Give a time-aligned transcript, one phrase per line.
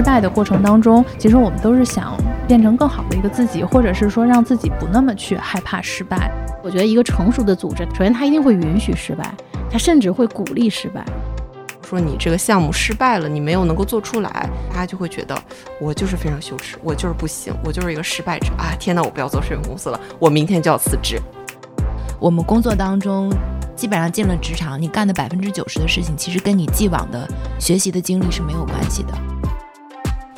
[0.00, 2.16] 失败的过程当中，其实我们都是想
[2.48, 6.32] 变成更好的一个自己，或者是说让自己不那么去害怕失败。
[6.64, 9.30] 我觉得一个成熟的组织，首先它一定会允许失败，
[9.70, 11.04] 他甚至会鼓励失败。
[11.86, 15.36] 说你这个项目失败了，你没有能够做出来，大家就会觉得
[15.78, 18.72] 我就是非常羞耻，我就是不行，我就是一个失败者啊！
[18.80, 21.20] 天哪，我不要做摄影公司了，我明天就要辞职。
[22.18, 23.30] 我们工作当中，
[23.76, 27.28] 基本上进了职场，你干的百分之九十的事情，其实跟你既往的
[27.58, 29.12] 学习的经历是没有关系的，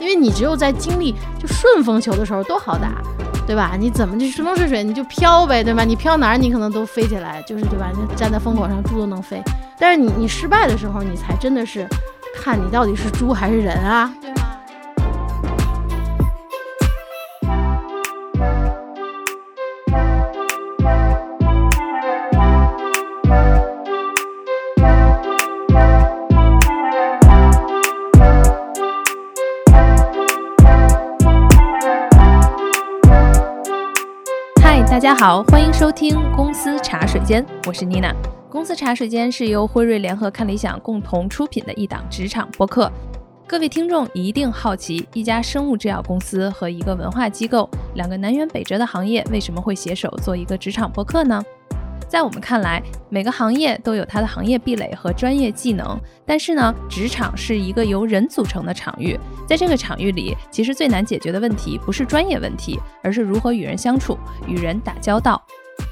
[0.02, 3.00] 因为你只有在经历就顺风球的时候都好打，
[3.46, 3.76] 对吧？
[3.78, 5.84] 你怎么就顺风顺水，你就飘呗，对吧？
[5.84, 7.90] 你飘哪儿，你可能都飞起来，就是对吧？
[7.94, 9.40] 你站在风口上，猪都能飞。
[9.78, 11.86] 但是你你失败的时候，你才真的是
[12.34, 14.12] 看你到底是猪还是人啊，
[35.22, 38.12] 好，欢迎收听公司茶水间，我是妮娜。
[38.50, 42.90] 公司茶水间是由辉瑞联合看理想共同出品的一档职场播客。
[43.46, 51.40] 各位听众一定好奇，一家生物制药公司和一个文化机构，两个南辕北辙的行业，为什么会携手做一个职场播客呢？
[52.12, 65.42] 在我们看来，每个行业都有它的行业壁垒和专业技能，但是呢，职场是一个由人组成的场域，在这个场域里，其实最难解决的问题不是专业问题，而是如何与人相处、与人打交道。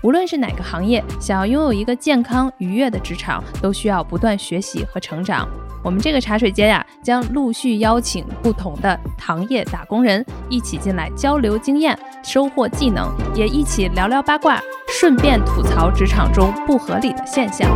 [0.03, 5.49] 无论是哪个行业，想要拥有一个健康愉悦的职场，都需要不断学习和成长。
[5.83, 17.71] 我们这个茶水间呀，将陆续邀请不同的行业打工人一起进来交流经验、收获技能，也一起聊聊八卦，顺便吐槽职场中不合理的现象。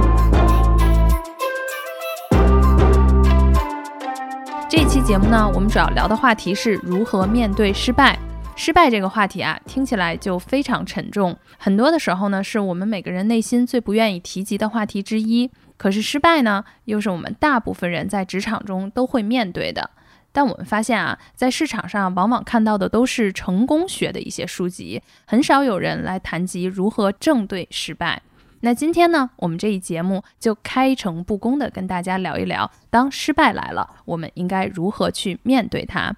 [4.69, 8.19] 这期节目呢，我们主要聊的话题是如何面对失败。
[8.57, 15.51] 失败这个话题啊，听起来就非常沉重，很多的时候呢，是我们每个人内心最不愿意提及的话题之一。
[15.77, 19.91] 可是失败呢，又是我们大部分人在职场中都会面对的。
[20.33, 28.21] 但我们发现啊，在市场上往往看到的都是成功学的一些书籍，很少有人来谈及如何正对失败。
[28.61, 36.13] 那今天呢，我们这一节目就开诚布公的跟大家聊一聊，当失败来了，我们应该如何去面对它。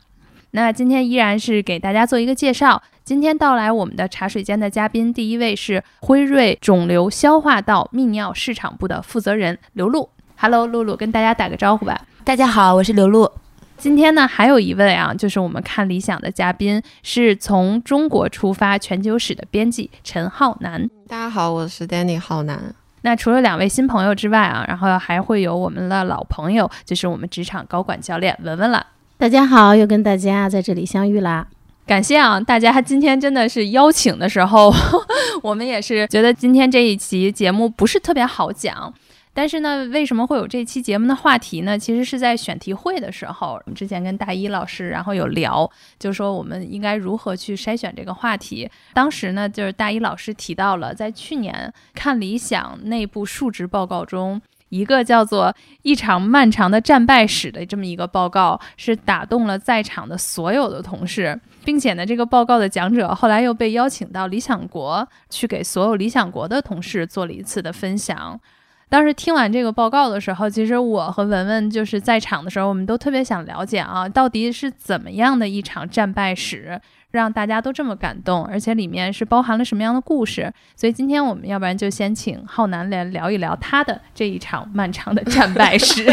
[0.53, 2.83] 那今天依然是给大家做一个介绍。
[3.06, 10.11] 今天到来我们的茶水间的嘉宾，第一位是辉瑞肿瘤消化道泌尿市场部的负责人刘露。
[10.37, 12.05] Hello，露露，跟大家打个招呼吧。
[12.25, 13.31] 大家好，我是刘露。
[13.77, 20.91] 今天呢，还有一位啊，就是我们看理想的嘉宾，是从中国出发全球史的编辑陈浩南。
[21.06, 22.75] 大家好，我是 Danny 浩南。
[23.03, 28.84] 那除了两位新朋友之外啊，然后还会有我们的老朋友，就是我们职场高管教练文文了。
[29.17, 31.47] 大家好，又跟大家在这里相遇啦！
[31.87, 34.75] 感谢啊，大家今天真的是邀请的时候，
[35.41, 38.93] 我们也是觉得今天这一期节目不是特别好讲。
[39.33, 41.79] 但是呢，为什么会有这期节目的话题呢？
[41.79, 48.69] 其实是在选题会的时候，我们之前跟大一老师然后有聊，就说我们应该如何去筛选这个话题。
[48.93, 54.41] 当时呢，就是大一老师提到了，在去年看理想内部述职报告中。
[54.69, 55.47] 一个叫做
[55.82, 68.41] 《一场漫长的战败史》的这么一个报告，是打动了在场的所有的同事，并且呢，这个报告的讲者后来又被邀请到理想国去给所有理想国的同事做了一次的分享。
[68.89, 76.81] 当时听完这个报告的时候，其实我和文文就是在场的时候，我们都特别想了解啊，到底是怎么样的一场战败史。
[77.13, 80.53] 让大家都这么感动，而且里面是包含了什么样的故事？
[80.75, 86.05] 所以今天我们要不然就先请浩南来聊一聊他的这一场漫长的战败史。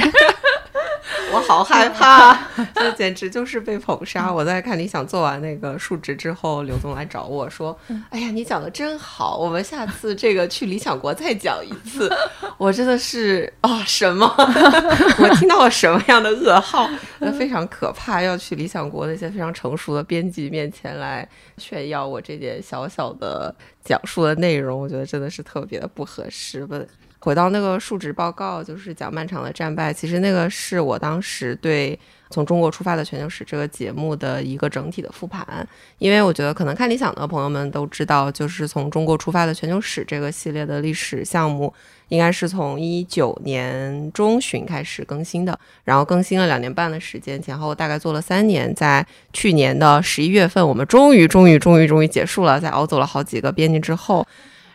[1.34, 2.38] 我好害 怕，
[2.76, 4.32] 这简直就是被捧杀。
[4.32, 7.78] 我在看理想做完那个述职之后，刘总来找我说
[8.12, 12.12] ：“哎呀，你讲的真好，我们下次这个去理想国再讲一次。
[12.58, 14.32] ”我真的是啊，什么？
[14.38, 16.88] 我听到了什么样的噩耗？
[17.20, 23.54] 那非常可怕，要去理想国那些非常成熟的编辑面前来炫耀我这点小小的
[23.84, 26.66] 讲述的内容，我觉得真的是特别的不合适。
[26.66, 26.76] 不。
[27.24, 29.94] 回到那个述职报告，就是讲漫长的战败。
[29.94, 31.98] 其实那个是我当时对
[32.30, 35.66] 从中国出发的全球史这个节目的一个整体的复盘，
[36.00, 41.74] 因为我觉得可能看理想的朋友们都知道，就是从中国出发的全球史这个系列的历史项目，
[42.10, 54.28] 应该是从一九年中旬开始更新的，然后更新了两年半的时间，前后大概做了三年，在去年的十一月份，我们终于终于终于终于结束了，在熬走了好几个编辑之后。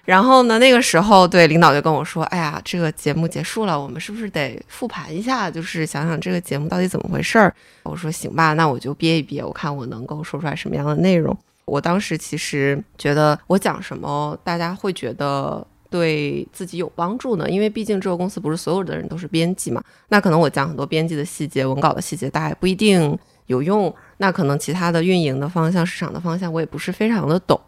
[0.09, 5.51] 然后呢，那个时候对领导就跟我说：“哎呀，这个节目结束了，我们是不是得复盘一下？
[5.51, 17.47] 就是想想这个节目到底怎么回事儿。”我说：“行吧，那我就憋一憋，我看我能够说出来什么样的内容。”我当时其实觉得我讲什么，大家会觉得对自己有帮助呢？
[17.51, 23.19] 因为毕竟这个公司不是所有的人都是编辑嘛，那可能我讲很多编辑的细节、文稿的细节，大家也不一定。
[23.49, 27.59] 有用，那可能其他的运营的方向、市场的方向，我也不是非常的懂。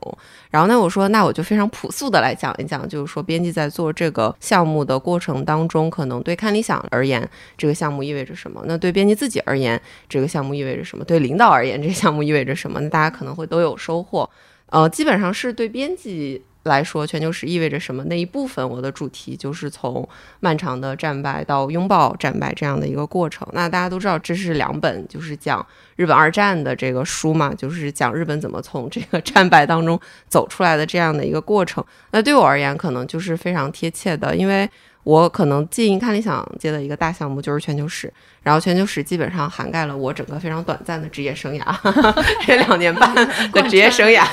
[0.51, 8.63] 然后呢，我说，那我就非常朴素的来讲一讲，就是说，编辑在做这个项目的过程当中，可能对看理想而言，这个项目意味着什么？
[8.67, 11.05] 那对编辑自己而言，这个项目意味着什么？
[11.05, 12.81] 对领导而言，这个项目意味着什么？
[12.81, 14.29] 那大家可能会都有收获。
[14.67, 16.43] 呃，基本上是对编辑。
[16.65, 18.05] 来说，全球史意味着什么？
[18.05, 20.07] 那一部分我的主题就是从
[20.41, 23.49] 漫长的战败到拥抱战败这样的一个过程。
[23.53, 25.65] 那大家都知道，这是两本就是讲
[25.97, 29.99] 日本二战的这个书嘛，就是讲日本怎么从这个战败当中
[30.29, 31.85] 走出来的这样的一个过程。
[32.11, 34.69] 那对我而言，可能就是非常贴切的，因为。
[35.03, 38.13] 我可能进看理想接的一个大项目就是全球史，
[38.43, 41.65] 然后全球史基本上涵盖了我整个非常短暂的职业生涯，
[42.47, 43.15] 这两年半
[43.53, 44.25] 的职业生涯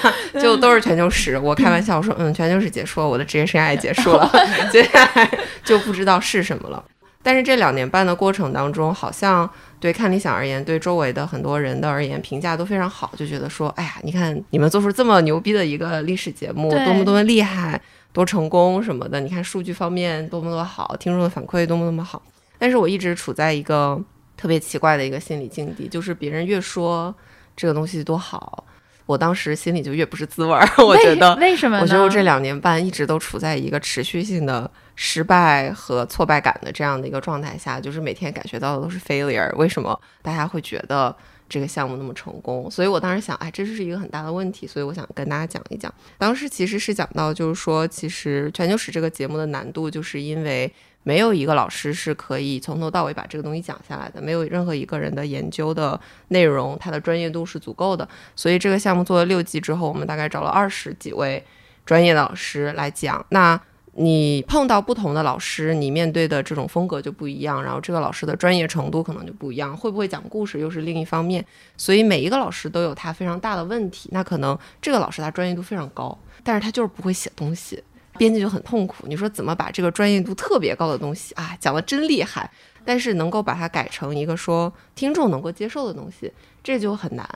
[0.41, 1.37] 就都是全球史。
[1.37, 4.29] 我开玩笑说，嗯，全球史结束了，我的职业生涯也结束了，
[4.71, 5.29] 接下来
[5.63, 6.83] 就不知道是什么了。
[7.23, 9.49] 但是这两年半的过程当中，好像
[9.79, 17.81] 对看理想而言，对周围的很多人的而言，评价都非常好，就觉得说，哎呀，你看你们做出这么牛逼的一个历史节目，多么多么厉害。
[18.17, 22.19] 多成功什么的，你看数据方面多么多么好，听众的反馈多么多么好。
[22.57, 24.03] 但是我一直处在一个
[24.35, 27.13] 特别奇怪的一个心理境地，就是别人越说
[27.55, 28.65] 这个东西多好，
[29.05, 30.67] 我当时心里就越不是滋味儿。
[30.79, 31.79] 我觉得为什么？
[31.79, 39.55] 我觉得我这两年半一直都处在一个持续性的失败和挫败感的这样的一个状态下，就是每天感觉到的都是 failure。
[39.57, 41.15] 为什么大家会觉得？
[41.49, 45.93] 这个项目那么成功，所以我当时想，哎，这是一个很大的问题，所以我想跟大家讲一讲。
[46.17, 50.71] 当时其实是讲到，就是说，其实全球史这个节目的难度，就是因为
[51.03, 58.07] 没有一个老师是可以从头到尾把这个东西讲下来的，没有任何一个人的研究的内容，他的专业度是足够的。
[58.35, 61.41] 所以这个项目做了六季之后，我们大概找了二十几位
[61.85, 63.25] 专业的老师来讲。
[63.29, 63.59] 那
[63.99, 71.43] 你碰到不同的老师，你面对的这种风格就不一样，然后这个老师的专业程度可能就不一样，会不会讲故事又是另一方面。
[71.77, 74.07] 所以每一个老师都有他非常大的问题。
[74.13, 77.83] 那可能这个老师他专业度非常高，但是他就是不会写东西，
[78.19, 79.07] 编辑就很痛苦。
[79.07, 82.47] 你说怎么把这个专业度特别高的东西啊讲的真厉害，
[82.85, 86.31] 但是能够把它改成一个说听众能够接受的东西，
[86.63, 87.27] 这就很难。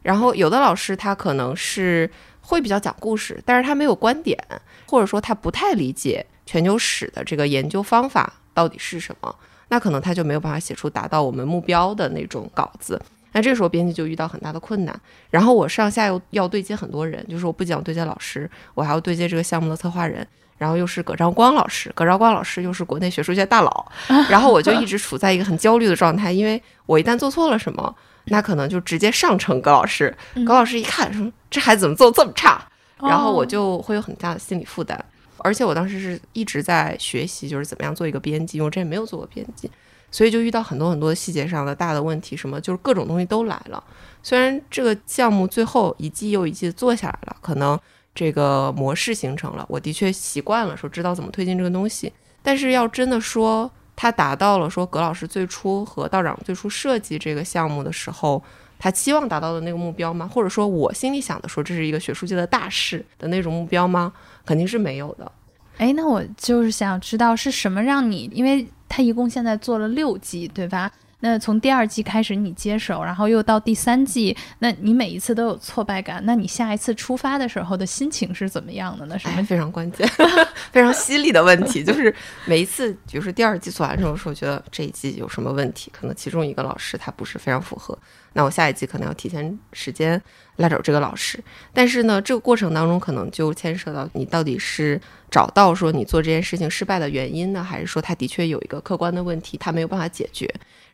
[0.00, 2.10] 然后有的老师他可能是
[2.48, 4.38] 会比较讲故事，但是他没有观点。
[4.86, 9.36] 或者说他不太理解全球史的这个研究方法到底是什么，
[9.68, 12.98] 那可能他就没有办法写出达到我们目标的那种稿子。
[13.32, 15.00] 那这个时候编辑就遇到很大的困难。
[15.28, 20.26] 然后我上下又要对接很多人，就是我不仅要对接老师，我还要对接这个项目的策划人，
[20.58, 23.90] 然后又是葛兆光老师，葛兆光老师又是国内学术界大佬，
[24.28, 27.94] 然后我就一直处在一个很焦虑的状态，因为我一旦做错了什么，
[28.24, 30.14] 那可能就直接上呈葛老师。
[30.46, 32.60] 葛老师一看说：“这孩子怎么做这么差？”
[33.00, 35.02] 然后我就会有很大的心理负担，
[35.36, 39.70] 而且我当时是一直在学习，就是怎么样做一个编辑，因为我之前没有做过编辑，
[40.10, 43.82] 所以就遇到很多很多细节上的大的问题，什么就是各种东西都来了。
[44.20, 47.78] 虽然这个项目最后一季又一季做下来了，可能
[48.18, 58.42] 这个模式形成了，我的确习惯了，说知道怎么推进这个东西，但是要真的说他达到了说葛老师最初和道长最初设计这个项目的时候。
[58.80, 60.30] 他期望达到的那个目标吗？
[60.32, 64.12] 或者说我心里想的说这是一个学术界的大事的那种目标吗？
[64.46, 65.32] 肯定是没有的。
[65.78, 70.92] 哎，那我就是想知道是什么让你，因为他一共现在做了六季，对吧？
[71.20, 79.18] 那从第二季开始你接手，然后又到第三季，那你每一次都有挫败感，那你下一次出发的时候的心情是怎么样的呢？
[79.18, 80.08] 什么非常关键、
[80.70, 87.98] 非常犀利的问题，就是每一次，比如说第二季做完之后，说觉得这一季有什么问题，可能其中一个老师他不是非常符合，
[88.34, 90.22] 那我下一季可能要提前时间
[90.56, 91.42] 来找这个老师。
[91.72, 100.48] 但是呢，这个过程当中可能就牵涉到你到底是找到说你做这件事情失败的原因呢，还是说他的确有一个客观的问题，他没有办法解决。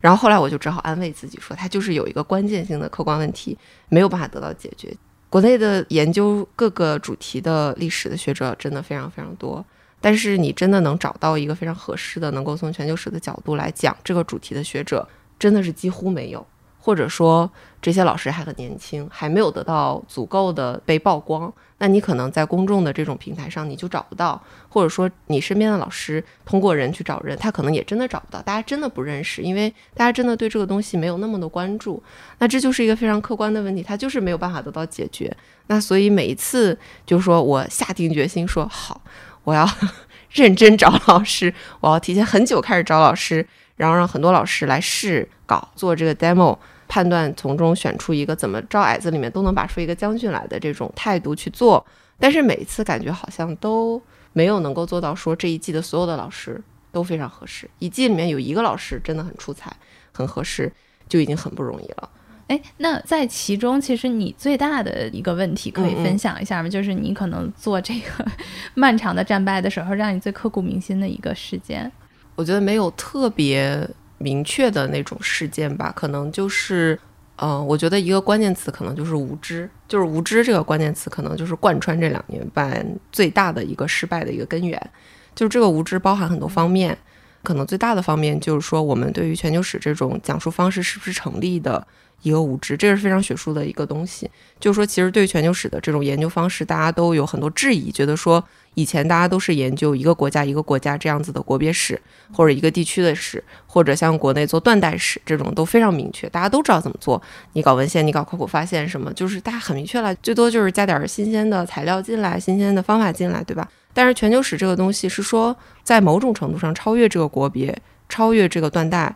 [0.05, 3.57] 然后后来我就只好安慰自己说，它就是有一个关键性的客观问题，
[3.89, 4.95] 没有办法得到解决。
[5.31, 9.65] 国内的研究各个主题的历史的学者真的非常非常多，
[10.03, 15.09] 但是你真的能找到一个非常合适的，能够从全球史的角度来讲这个主题的学者，
[15.39, 16.47] 真的是几乎没有，
[16.85, 17.51] 或者说
[17.81, 24.39] 这些老师还很年轻，还没有得到足够的被曝光，那你可能在公众的这种平台上你就找不到，
[24.69, 32.03] 或者说你身边的老师通过人去找人，他可能也真的找不到，大家真的不认识，因为大家真的对这个东西没有那么的关注，
[32.39, 35.35] 那这就是一个非常客观的问题，他就是没有办法得到解决。
[35.69, 39.01] 那所以每一次就说我下定决心说好，
[39.45, 39.67] 我要
[40.33, 46.59] 认真找老师，我要提前很久开始找老师，然后让很多老师来试稿做这个 demo。
[46.95, 51.85] 判断从中选出一个怎么招矮子里面都能拔出一个将军来的这种态度去做，
[52.21, 54.01] 但是每一次感觉好像都
[54.33, 59.77] 没有能够做到说这一季的所有的老师都非常合适，一季里面有一个老师真的很出彩，
[60.13, 60.73] 很合适，
[61.09, 62.09] 就已经很不容易了。
[62.47, 66.69] 哎，那在其中，其实你最大的一个问题可以分享一下吗？
[66.69, 68.25] 就是你可能做这个
[68.75, 71.91] 漫长的战败的时候，让你最刻骨铭心的一个事件。
[72.37, 73.85] 我觉得没有特别。
[74.25, 76.99] 明确的那种事件吧，可能就是，
[77.37, 84.91] 嗯，我觉得一个关键词可能就是无知，就是无知这个关键词可能就是贯穿这两年半最大的一个失败的一个根源，
[85.35, 86.97] 就是这个无知包含很多方面，
[87.43, 91.87] 可能最大的方面就是说我们对于全球史这种讲述方式是不是成立的。
[92.23, 94.31] 一个无知，这是非常学术的一个东西。
[94.59, 98.43] 就是说，其实对全球史的这种研究方式，大家都有很多质疑，觉得说
[98.75, 102.01] 以前大家都是研究一个国家一个国家这样子的国别史，
[102.33, 107.21] 或者一个地区的史，或者像国内做断代史这种都非常明确，大家都知道怎么做。
[107.53, 113.69] 你搞文献，你搞考古发现什么，就是大家很明确了，最多就是加点新鲜的材料进来，新鲜的方法进来，对吧？
[113.93, 117.77] 但是全球史这个东西是说，在某种程度上超越这个国别，
[118.09, 119.15] 超越这个断代，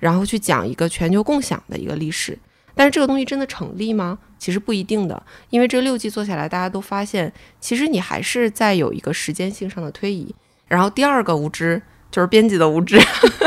[0.00, 2.36] 然后去讲一个全球共享的一个历史。
[2.74, 4.18] 但是这个东西真的成立吗？
[4.38, 7.30] 其实不一定的，因为这六季做下来，大家都发现，
[7.60, 10.34] 其实你还是在有一个时间性上的推移。
[10.66, 12.98] 然后第二个无知就是编辑的无知。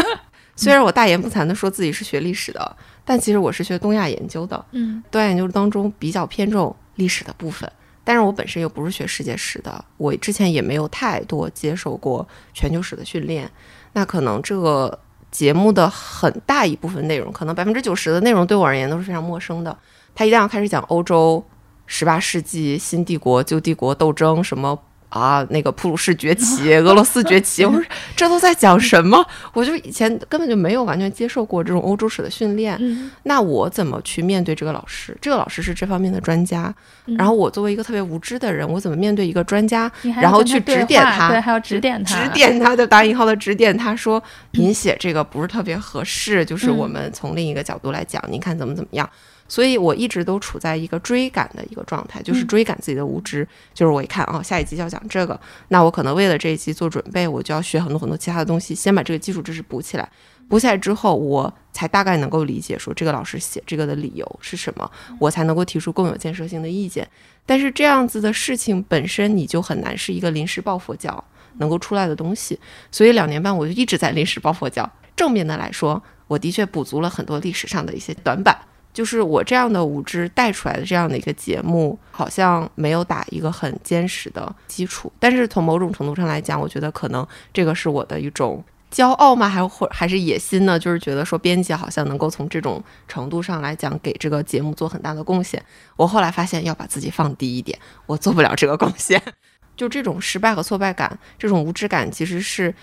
[0.55, 4.63] 虽然我大言不惭地说自己是学历史的，但其实我是学东亚研究的。
[4.73, 7.67] 嗯，东亚研究当中比较偏重历史的部分，
[8.03, 13.49] 但是我本身又不是学世界史的，我之前也没有太多接受过全球史的训练，
[13.93, 14.99] 那可能这个。
[15.33, 19.75] 节目的很大一部分内容，可能百分之九十的内容对我而言都是非常陌生的。
[20.13, 21.43] 他一旦要开始讲欧洲
[21.87, 24.79] 十八世纪新帝国旧帝国斗争什么。
[25.13, 27.83] 啊，那个普鲁士崛起， 俄罗斯崛起， 我说
[28.15, 29.23] 这都在讲什么？
[29.53, 32.75] 我就以前根本就没有完全接受过这种欧洲史的训练，
[33.23, 35.15] 那我怎么去面对这个老师？
[35.21, 36.73] 这个老师是这方面的专家，
[37.15, 39.91] 然后我作为一个特别无知的人，我怎么面对一个专家？
[40.19, 44.21] 然后去指点他，对，还要指点他，指点他的打引号的指点他说，
[44.53, 49.07] 您写这个不是特别合适，就是我们从另一个角度来讲，您看怎么怎么样？
[49.47, 53.47] 所以我一直都处在一个追赶的一个状态，就是追赶自己的无知。
[53.73, 60.09] 就是我一看哦，下一集要讲这个，那我可能为了这一集做准备，我就要学很多很多其他的东西，先把这个基础知识补起来。
[60.49, 67.07] 补起来之后，我才大概能够理解说这个老师写这个的理由是什么，我才能够提出更有建设性的意见。
[67.45, 71.23] 但是这样子的事情本身，你就很难是一个临时抱佛脚
[71.57, 72.59] 能够出来的东西。
[72.91, 74.89] 所以两年半我就一直在临时抱佛脚。
[75.15, 78.57] 正面的来说，我的确补足了很多历史上的一些短板。
[78.93, 85.11] 就是我这样的无知带出来的这样的一个节目，好像没有打一个很坚实的基础。
[85.19, 89.49] 但是从某种程度上来讲，我觉得可能这个是我的一种骄傲吗？
[89.49, 90.77] 还或还是野心呢？
[90.77, 95.61] 就是觉得说编辑好像能够从这种程度上来讲给这个节目做很大的贡献。
[95.95, 99.19] 我后来发现要把自己放低一点，我做不了这个贡献。
[99.75, 102.73] 就这种失败和挫败感，这种无知感，其实是。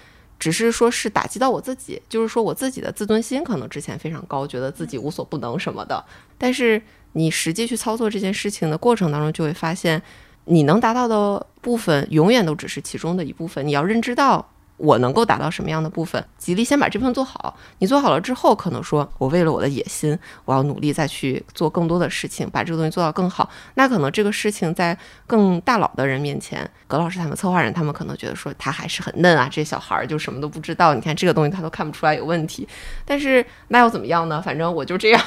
[0.40, 6.04] 只是说是打击到我自己，就是说我自己的自尊心可能之前非常高，觉得自己无所不能什么的。
[6.36, 6.82] 但是
[7.12, 10.02] 你实际去操作这件事情的过程当中，就会发现
[10.46, 13.64] 你能达到的部分永远都只是其中的一部分。
[13.64, 14.50] 你要认知到。
[14.80, 16.24] 我能够达到什么样的部分？
[16.38, 17.54] 极力先把这部分做好。
[17.80, 23.50] 你做好了之后，可能说我为了我的野心，我要努力再去做更多的事情，把这个东西做到更好。
[23.74, 24.96] 那可能这个事情在
[25.26, 30.94] 更大佬的人面前，葛老师他们策划人，他们可能觉得说他还是很嫩啊，这小孩儿就什么都不知道。
[30.94, 32.66] 你看这个东西他都看不出来有问题。
[33.04, 34.40] 但是那又怎么样呢？
[34.40, 35.22] 反正我就这样，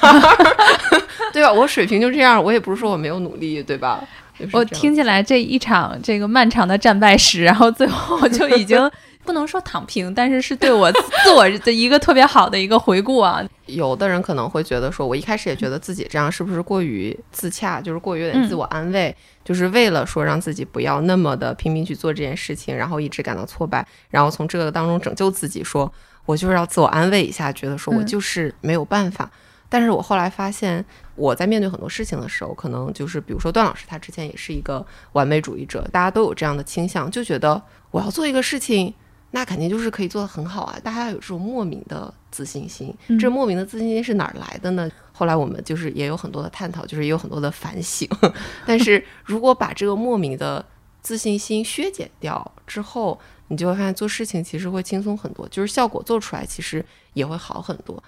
[1.32, 1.54] 对吧？
[1.54, 4.04] 我水平就这样，我也不是说我没有努力，对吧？
[4.52, 8.90] 我听起来这一场这个漫长的战败史，然后最后就已经。
[9.26, 10.92] 不能说躺平，但是是对我
[11.24, 13.44] 自我的一个特别好的一个回顾啊。
[13.66, 25.92] 有的人可能会觉得说，我一开始也觉得自己这样是不是过于自洽，就是过于有点自我安慰，就是为了说让自己不要那么的拼命去做这件事情，然后一直感到挫败，然后从这个当中拯救自己，说
[26.26, 29.32] 我就是要自我安慰一下，觉得说我就是没有办法。
[29.70, 30.84] 但是我后来发现，
[31.16, 38.94] 我在面对很多事情的时候，可能就是比如说段老师，他之前也是一个完美主义者，大家都有这样的倾向，就觉得我要做一个事情。
[39.36, 40.80] 那肯定就是可以做得很好啊。
[40.84, 44.90] 大家有这种莫名的自信心，嗯这莫名的自信心是哪儿来的呢？
[45.12, 48.08] 后来我们就是也有很多的探讨，就是也有很多的反省。
[48.66, 50.64] 但是如果把这个莫名的
[51.02, 58.02] 自信心削减掉之后，你就会发现做事情其实会轻松很多，就是效果做出来其实也会好很多。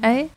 [0.00, 0.28] 哎，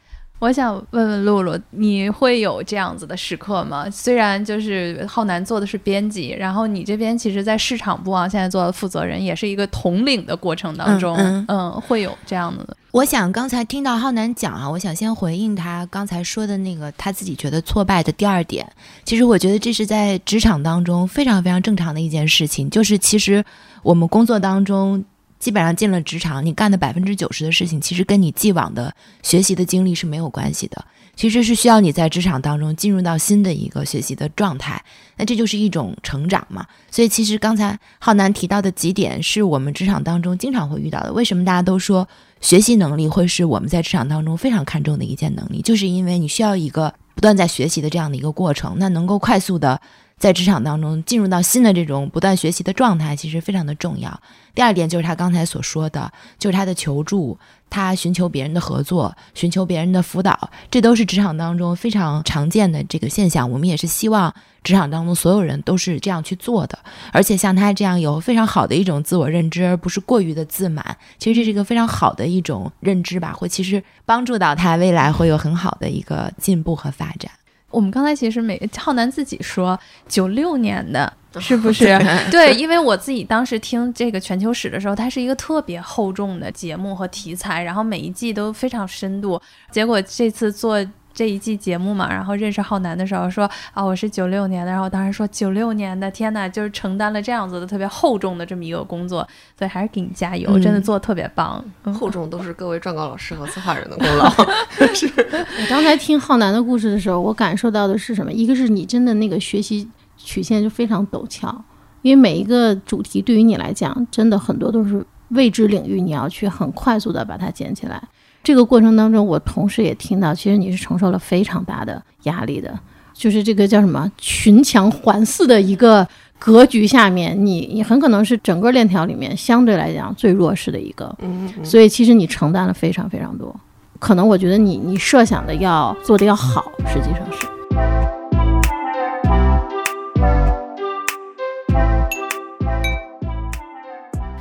[0.41, 3.87] 我想问问露露，你会有这样子的时刻吗？
[3.91, 12.75] 虽然就是浩南做的是编辑，然后你这边其实，在市场部啊，现在做的负责人，也是一个统领的过程当中，嗯嗯会有这样的。
[12.89, 18.67] 我想刚才听到浩南讲啊，我想先回应他刚才说的那个他自己觉得挫败的第二点。
[19.05, 23.45] 其实我觉得这是在职场当中非常非常正常的一件事情，就是其实
[23.83, 25.05] 我们工作当中。
[25.41, 30.85] 基本上进了职场，你干的百分之九十的事情，其实跟你既往的学习的经历是没有关系的。
[31.13, 34.81] 其实是需要你在职场当中进入到新的一个学习的状态，
[35.17, 36.65] 那这就是一种成长嘛。
[36.89, 41.11] 所以其实刚才浩南提到的几点，是我们职场当中经常会遇到的。
[41.11, 42.07] 为什么大家都说
[42.39, 45.61] 学习能力会是我们在职场当中非常看重的一件能力？
[45.61, 49.79] 就是因为你需要一个不断在学习的这样的一个过程，那能够快速的
[50.21, 54.21] 在职场当中进入到新的这种不断学习的状态，其实非常的重要。
[54.53, 57.35] 第二点就是他刚才所说的，就是他的求助，
[57.71, 63.49] 他寻求别人的合作，寻求别人的辅导，这都是职场当中非常常见的这个现象。
[63.49, 64.31] 我们也是希望
[64.63, 66.77] 职场当中所有人都是这样去做的，
[67.11, 70.95] 而且像他这样有非常好的一种自我认知，而不是过于的自满。
[71.17, 77.31] 其实这是一个非常好的一种认知吧，会其实帮助到他未来会有很好的一个进步和发展。
[77.71, 81.85] 我们刚才其实每浩南自己说九六年的，是不是？
[82.29, 89.41] 对，因为我自己当时听这个全球史的时候，它是一个特别厚重的节目和题材，然后每一季都非常深度。
[89.71, 99.27] 结果这次做这一季节目嘛，然后认识浩南的时候说啊，我是九六年的，然后当时说九六年的，天呐，就是承担了这样子的特别厚重的这么一个工作，
[99.57, 101.63] 所以还是给你加油，嗯真的做的特别棒。
[101.83, 104.29] 嗯厚重都是各位撰稿老师和策划人的功劳。
[104.95, 108.31] 是我刚才听浩南的故事的时候，我感受到的是什么？
[108.31, 109.87] 一个是你真的那个学习
[110.17, 111.63] 曲线就非常陡峭，
[112.01, 118.01] 因为每一个主题对于你来讲，真的很多都是未知领域，你要去很快速的把它捡起来。
[118.43, 122.77] 这个过程当中，我同时也听到，其实你是承受了非常大的压力的，
[123.13, 126.07] 就是这个叫什么群强环伺的一个
[126.39, 131.15] 格局下面，你你很可能是整个链条里面相对来讲最弱势的一个。
[131.21, 133.55] 嗯，嗯所以其实你承担了非常非常多，
[133.99, 137.47] 可能我觉得你你设想的要做的要好，实际上是。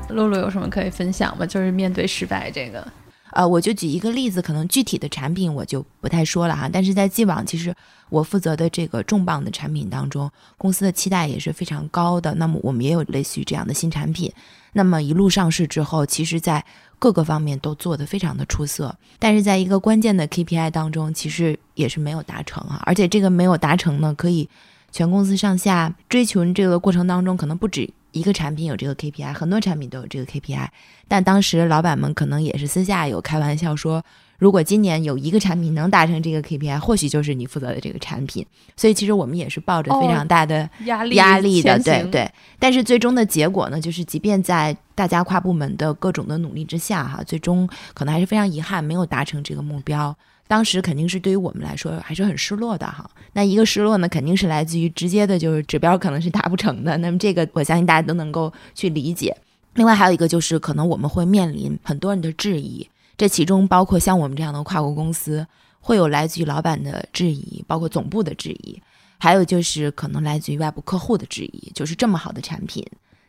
[0.09, 1.47] 露露有什么可以分享吗？
[1.47, 2.85] 就是面对失败这个，
[3.33, 6.69] 呃，我就举一个例子，可能具体的产品我就不太说了哈。
[6.73, 7.75] 但是在既往，其实
[8.09, 12.35] 我负责的这个重磅的产品当中，公司的期待也是非常高的。
[12.35, 14.33] 那么我们也有类似于这样的新产品。
[14.73, 16.65] 那么一路上市之后，其实在
[16.99, 22.81] 各个方面都做得非常的出色，但是在一个关键的 KPI 当中，其实也是没有达成啊。
[22.85, 24.49] 而且这个没有达成呢，可以
[24.93, 30.69] 全公司上下追求这个过程当中，可能不止一个产品有这个 KPI，很多产品都有这个 KPI。
[31.09, 34.03] 但当时老板们可能也是私下有开玩笑说，
[34.39, 38.47] 如果今年有一个产品能达成这个 KPI，或许就是你负责的这个产品。
[38.77, 42.31] 所以其实我们也是抱着非常大的压力压力的，对对。
[42.59, 50.17] 但是最终的结果呢，就是即便在大家跨部门的各种的努力之下，哈，最终可能还是非常遗憾没有达成这个目标。
[50.51, 53.09] 当时肯定是对于我们来说还是很失落的哈。
[53.35, 56.99] 那一个失落呢，肯定是来自于直接的，就是指标可能是达不成的。
[56.99, 59.37] 那么这个我相信大家都能够去理解。
[59.75, 62.85] 另外还有一个就是，可能我们会面临很多人的质疑，
[63.17, 65.47] 这其中包括像我们这样的跨国公司，
[65.79, 68.83] 会有来自于老板的质疑，包括总部的质疑，
[69.19, 72.85] 还有就是可能来自于外部客户的质疑，就是这么好的产品，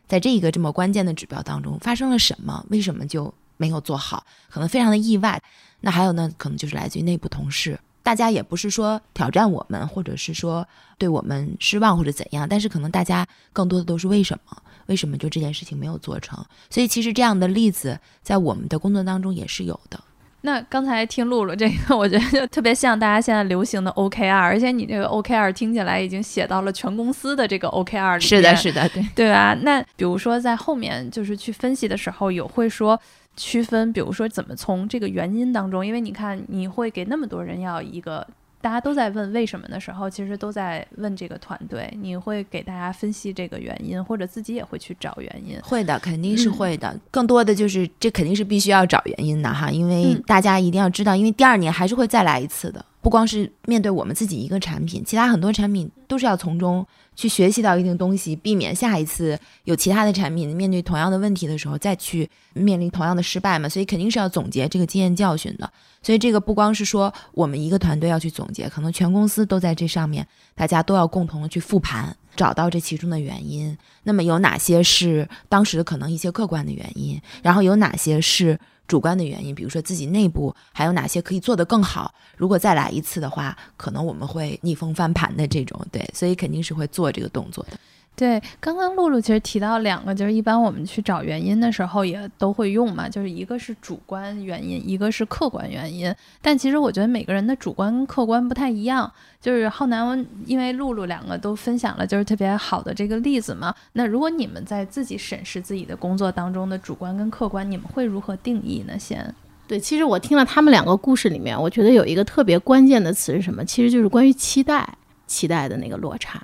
[0.08, 2.66] 在这一个这么关键的指标当中发生了什么？
[2.68, 4.26] 为什么就没有做好？
[4.50, 5.40] 可能非常的意外。
[5.82, 10.66] 那还有呢，可能就是来自于内部同事，大家也不是说挑战我们，或者是说
[10.96, 14.56] 对我们失望或者怎样，但是可能大家更多的都是为什么？
[14.86, 16.44] 为什么就这件事情没有做成？
[16.70, 20.00] 所以其实这样的例子在我们的工作当中也是有的。
[20.44, 28.20] 那刚才听露露这个，我觉得就特别像大家现在流行的 OKR，而且你这个 OKR 听起来已经写到了全公司的这个 OKR 里面。
[28.22, 29.06] 是的，是的，对。
[29.14, 29.56] 对吧？
[29.62, 33.00] 那比如说在后面就是去分析的时候，有会说
[33.36, 38.26] 区分，比如说怎么从这个原因当中，因为你看你会给那么多人要一个。
[38.60, 41.92] 大家都在问为什么的时候，其实都在问这个团队。
[42.00, 45.58] 你会给大家分析这个原因，或者自己也会去找原因。
[45.62, 46.96] 会的，肯定是会的。
[47.10, 52.84] 更多的就是这肯定是必须要找原因的哈，因为大家一定要知道，因为第二年还是会再来一次的。
[53.00, 63.68] 不光是面对我们自己一个产品，其他很多产品都是要从中去学习到一定东西，避免下一次有其他的产品面对同样的问题的时候再去面临同样的失败嘛。
[63.68, 65.70] 所以肯定是要总结这个经验教训的。
[66.02, 73.76] 所以这个不光是说我们一个团队要去总结，可能全公司都在这上面，大家都要共同的去复盘，找到这其中的原因。
[74.02, 79.54] 那么有哪些是当时的可能一些客观的原因，然后有哪些是主观的原因？
[79.54, 82.14] 比如说自己内部还有哪些可以做得更好？
[82.36, 85.80] 如果再来一次的话，可能我们会逆风翻盘的这种。
[85.90, 87.78] 对，所以肯定是会做这个动作的。
[88.14, 96.14] 对，刚刚露露其实提到两个，就是一般我们去找原因的时候也都会用嘛，就是一个是主观原因，一个是客观原因。
[96.40, 99.10] 但其实我觉得每个人的主观跟客观不太一样。
[99.40, 103.74] 就是浩南，因为露露两个都分享了就是特别好的这个例子嘛。
[103.94, 108.96] 那如果你们在自己审视自己的工作当中的主观跟客观，你们会如何定义呢？
[108.96, 109.34] 先
[109.66, 113.64] 对，其实我听了他们两个故事里面，我觉得有一个特别关键的词是什么？
[113.64, 114.96] 其实就是关于期待，
[115.26, 116.40] 期待的那个落差。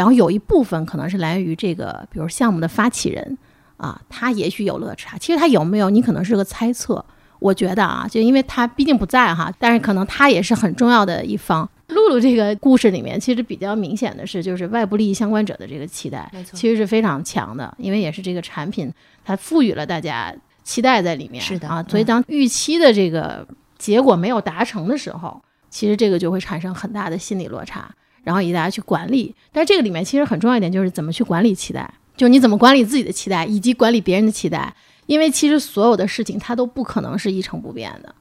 [0.00, 3.36] 然后有一部分可能是来源于这个，比如项目的发起人
[3.76, 5.18] 啊，他也许有落差。
[5.18, 7.04] 其实他有没有，你可能是个猜测。
[7.38, 11.68] 我觉得啊，就因为他毕竟不在哈，但是可能他也是很重要的一方。
[11.88, 18.90] 露露这个故事里面，其实比较明显的是，就是外部利益相关者的这个期待，其实是非常强的，因为也是这个产品
[19.22, 21.44] 它赋予了大家期待在里面。
[21.44, 27.94] 是的啊，所以当预期的这个结果没有达成的时候，其实这个就会产生很大的心理落差。
[28.22, 34.74] 然后以大家去管理，但是这个里面其实很重要一点就是怎么去管理期待，就你怎么管理自己的期待，以及管理别人的期待。
[35.06, 38.14] 因为其实所有的事情它都不可能是一成不变的，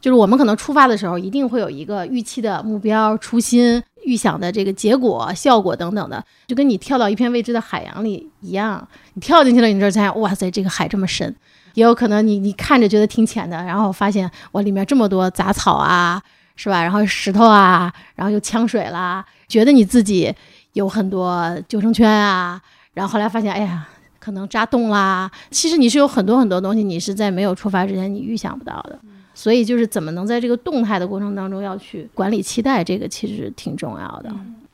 [0.00, 11.34] 就是我们可能出发的时候一定会有一个预期的目标、初心、预想的这个结果、效果等等的，就跟你跳到一片未知的海洋里一样，你跳进去了，你这才哇塞，这个海这么深，
[11.74, 16.22] 也有可能你你看着觉得挺浅的，然后发现哇里面这么多杂草啊。
[16.56, 16.82] 是吧？
[16.82, 20.32] 然后石头啊，然后又呛水啦，觉得你自己
[20.74, 22.62] 有很多救生圈啊，
[22.94, 23.88] 然后后来发现，哎呀，
[24.20, 25.28] 可能扎洞啦。
[25.50, 28.96] 其实你是有很多很多东西，你是在没有出发之前你预想不到的。
[29.34, 34.32] 所以就是怎么能在这个动态的过程当中要去管理期待，这个其实挺重要的。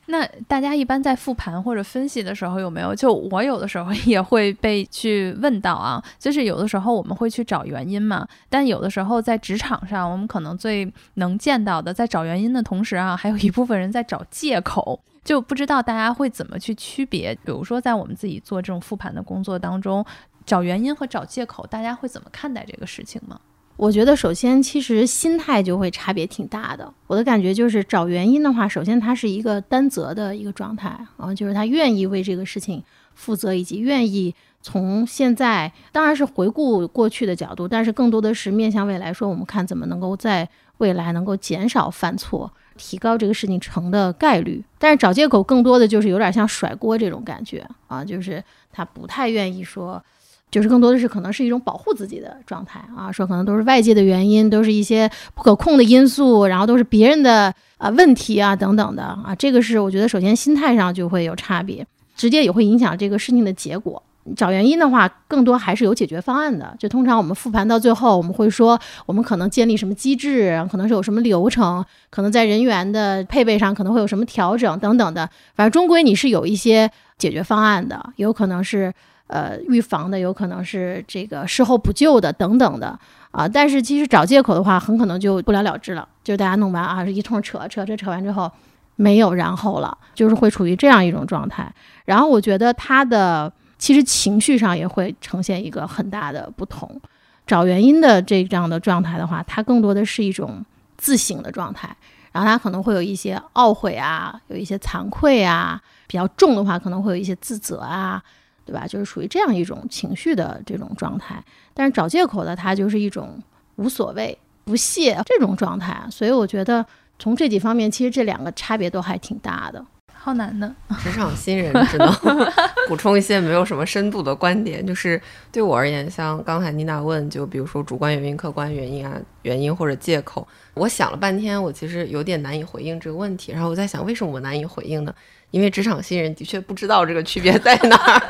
[0.09, 2.95] 那大家一般在复盘或者分析的时候有没有？
[2.95, 17.35] 就我有的时候 也会被去问到啊，就是有的时候我们会去找原因嘛，但有的时候在职场上，我们可能最能见到的，在找原因的同时啊，还有一部分人在找借口，就不知道大家会怎么去区别。
[17.43, 20.05] 比如说在我们自己做这种复盘的工作当中，
[20.45, 23.37] 找原因和找借口，大家会怎么看待这个事情吗？
[23.77, 26.91] 我觉得首先其实心态就会差别挺大的。
[27.05, 44.63] 我的感觉就是找原因的话，首先他是一个担责的一个状态啊，就是他愿意为这个事情负责，以及愿意从现在当然是回顾过去的角度，但是更多的是面向未来，说我们看怎么能够在未来能够减少犯错，提高这个事情成的概率。
[44.79, 50.03] 但是找借口更多的就是有点像甩锅这种感觉啊，就是他不太愿意说。
[50.49, 64.01] 就是更多的是可能是一种保护自己的状态啊，说可能都是外界的原因，都是一些不可控的因素，然后都是别人的啊问题啊等等的啊，这个是我觉得首先心态上就会有差别，直接也会影响这个事情的结果。
[64.35, 66.73] 找原因的话，更多还是有解决方案的。
[66.79, 75.29] 就通常我们复盘到最后，我们会说我们可能建立什么机制，可能是有什么流程，可能在人员的配备上可能会有什么调整等等的。
[75.55, 78.93] 反正终归你是有一些解决方案的，有可能是。
[79.27, 82.97] 呃，预防的有可能是这个事后补救的等等的
[83.31, 88.49] 啊，但是其实找借口的话，很可能就不了了之了，就是大家弄完啊，一通扯扯扯扯完之后，
[88.95, 91.71] 没有然后了，就是会处于这样一种状态。
[92.05, 96.99] 然后我觉得他的其实情绪上也会呈现一个很大的不同。
[97.45, 100.65] 找原因的这样的状态的话，他更多的是一种
[100.97, 101.95] 自省的状态，
[102.31, 108.23] 然后他可能会有一些懊悔啊，有一些惭愧啊，比较重的话可能会有一些自责啊。
[108.67, 108.85] 对吧？
[108.85, 111.41] 就是属于这样一种情绪的这种状态，
[111.73, 113.41] 但是找借口的他就是一种
[113.77, 115.97] 无所谓、不屑这种状态。
[116.11, 116.85] 所以我觉得
[117.17, 119.83] 从这几方面，其实这两个差别都还挺大的。
[120.19, 122.13] 好难呢，职场新人只能
[122.89, 124.85] 补充一些没有什么深度的观点。
[124.85, 125.21] 就是
[125.53, 133.53] 对我而言，像刚才妮娜问，就比如说主观原因、客观原因啊，原因或者借口，我想了半天，我其实有点难以回应这个问题。
[133.53, 135.15] 然后我在想，为什么我难以回应呢？
[135.51, 138.21] 因为职场新人的确不知道这个区别在哪儿，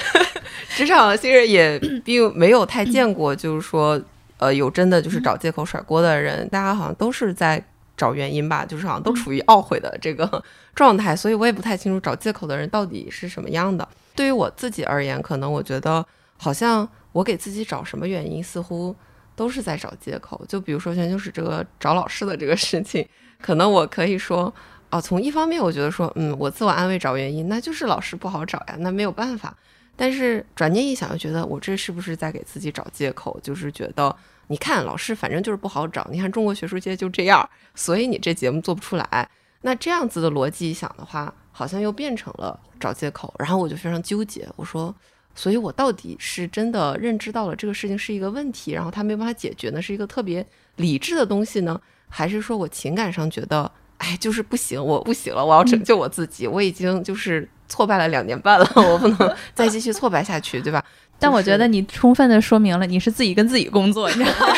[0.74, 4.00] 职场新人也 并没有太见过，就是说，
[4.38, 7.62] 呃，有真的就是找借口甩锅的人，大家好像都是在
[7.96, 10.42] 找原因吧，就是好像都处于懊悔的这个
[10.74, 13.86] 状态，所以我也不太清楚找借口的人到底是什么样的。
[14.14, 16.04] 对于我自己而言，可能我觉得
[16.38, 18.94] 好像我给自己找什么原因，似乎
[19.34, 20.42] 都是在找借口。
[20.48, 23.06] 就比如说，现在就是这个找老师的这个事情。
[23.38, 24.52] 可能我可以说，
[24.96, 29.54] 哦，从一方面我觉得说，嗯，我自我安慰找原因，那就是老师不好找呀，那没有办法。
[29.94, 33.38] 但是转念一想，又觉得我这是不是在给自己找借口？
[33.42, 34.14] 就是觉得，
[34.46, 39.28] 你看老师反正就是不好找，你看中国学术界就这样，所以你这节目做不出来。
[39.60, 43.34] 那这样子的逻辑一想的话，好像又变成了找借口。
[43.38, 44.94] 然后我就非常纠结，我说，
[45.34, 51.78] 所以我到底是真的认知到了这个事情是一个问题，然后他没办法解决呢，是一个特别理智的东西呢，
[52.08, 60.82] 还是说我情感上觉得，哎，就是不行，我不行了，我要拯救我自己，我已经就是挫败了两年半了，我不能 再继续挫败下去，对吧？
[61.18, 64.54] 但我觉得你充分的说明了你是自己跟自己工作，你知道吗？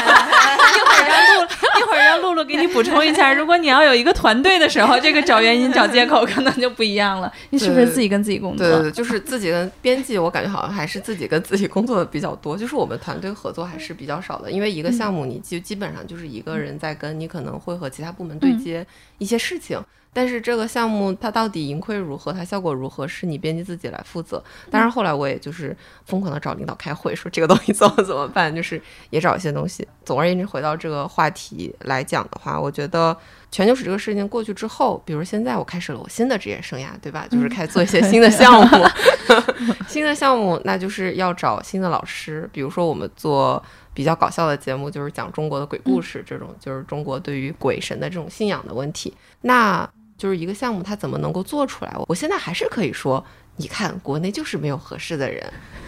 [0.76, 1.44] 一会儿让露
[1.78, 7.32] 一会儿让露露给你补充一下， 如果你要有一个团队的时候，这个找原因、找借口可能就不一样了。
[7.50, 8.66] 你是不是自己跟自己工作？
[8.66, 18.86] 对对对，就是自己跟编辑，我感觉好像还是自己跟自己工作的比较多，就是我们团队合作还是比较少的，因为一个项目你就基本上就是一个人在跟，你可能会和其他部门对接
[19.18, 19.80] 一些事情。
[20.12, 24.42] 但是这个项目它到底盈亏如何，它效果如何，是你编辑自己来负责。
[24.70, 29.86] 当然后来我也就是疯狂的找领导开会，说这个东西 怎么怎么办，就是也找一些东西。
[30.04, 33.16] 总而言之，回到这个话题来讲的话，我觉得
[33.50, 37.26] 全球史这个事情过去之后，比如现在我开始了我新的职业生涯，对吧？
[37.30, 38.86] 就是开始做一些 新的项目，
[39.86, 42.48] 新的项目，那就是要找新的老师。
[42.52, 43.62] 比如说我们做
[43.94, 49.14] 比较搞笑的节目，就是讲中国的鬼故事，这种就是中国对于鬼神的这种信仰的问题。
[49.42, 51.94] 那就是一个项目，它怎么能够做出来？
[52.08, 53.24] 我现在还是可以说，
[53.56, 55.42] 你看国内就是没有合适的人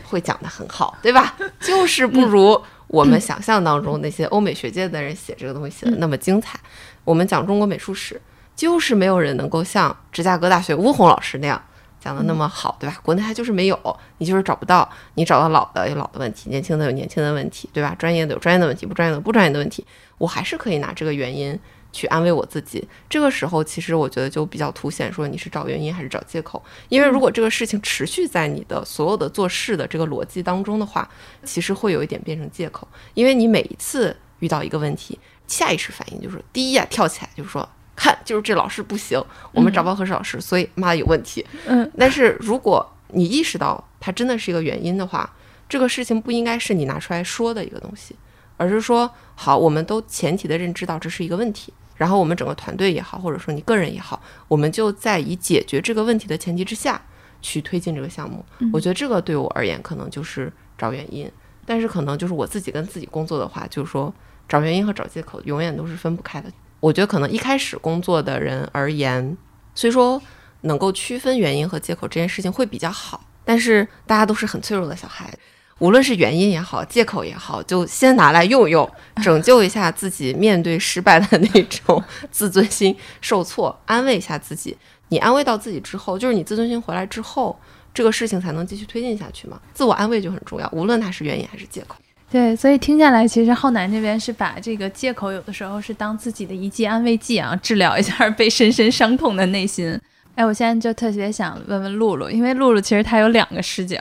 [0.04, 1.36] 会讲得很好，对吧？
[1.60, 6.58] 就是不如我们想象当中那些欧美学界的人写这个东西写的那么精彩。
[7.04, 8.20] 我们讲中国美术史，
[8.54, 11.60] 就是没有人能够像芝加哥大学吴红老师那样
[11.98, 12.96] 讲的那么好，对吧？
[13.02, 17.96] 国内还就是没有，你就是找不到，你找到老的有老的问题，年轻的有年轻的问题，对吧？
[17.98, 19.84] 专业的有专业的问题，不专业的不专业的问题，
[20.18, 21.58] 我还是可以拿这个原因。
[21.92, 26.62] 去安慰我自己，这个时候其实我觉得就比较凸显说你是找原因还是找借口。
[26.88, 31.08] 因为如果这个事情持续在你的所有的做事的这个逻辑当中的话，
[31.44, 32.86] 其实会有一点变成借口。
[33.14, 39.22] 因为你每一次遇到一个问题，下意识反应就是第一呀跳起来就是说，看就是这老师不行，
[39.52, 41.44] 我们找不到合适老师，所以妈有问题。
[41.66, 45.28] 嗯，但是如果你意识到它真的是一个原因的话，
[45.68, 48.16] 这个事情不应该是你拿出来说的一个东西，
[48.60, 51.72] 而是说好，我们都前提的认知到这是一个问题。
[51.96, 57.00] 然后我们整个团队也好，或者说你个人也好，我们就在以解决这个问题的前提之下
[57.40, 58.44] 去推进这个项目。
[58.70, 61.30] 我觉得这个对我而言可能就是找原因，
[61.64, 64.12] 但是可能就是我自己跟自己工作的话，就是说
[64.46, 66.52] 找原因和找借口永远都是分不开的。
[66.80, 69.36] 我觉得可能一开始工作的人而言，
[69.74, 70.20] 虽说
[70.62, 75.32] 能够区分原因和借口这件事情会比较好，但是大家都是很脆弱的小孩。
[75.80, 78.88] 无论是原因也好，借口也好，就先拿来用用，
[79.22, 84.76] 拯救一下自己面对失败的那种自尊心受挫，安慰一下自己。
[85.08, 87.58] 你安慰到自己之后，就是你自尊心回来之后，
[87.92, 89.60] 这个事情才能继续推进下去嘛。
[89.74, 91.96] 自我安慰就很重要，无论它是原因还是借口。
[92.30, 100.00] 对，所以听下来，其实浩南这边是把这个借口有的时候是当自己的一剂安慰剂啊，治疗一下被深深伤痛的内心。
[100.40, 103.98] 哎，我现在就特别想问问露露，因为露露其实她有两个视角，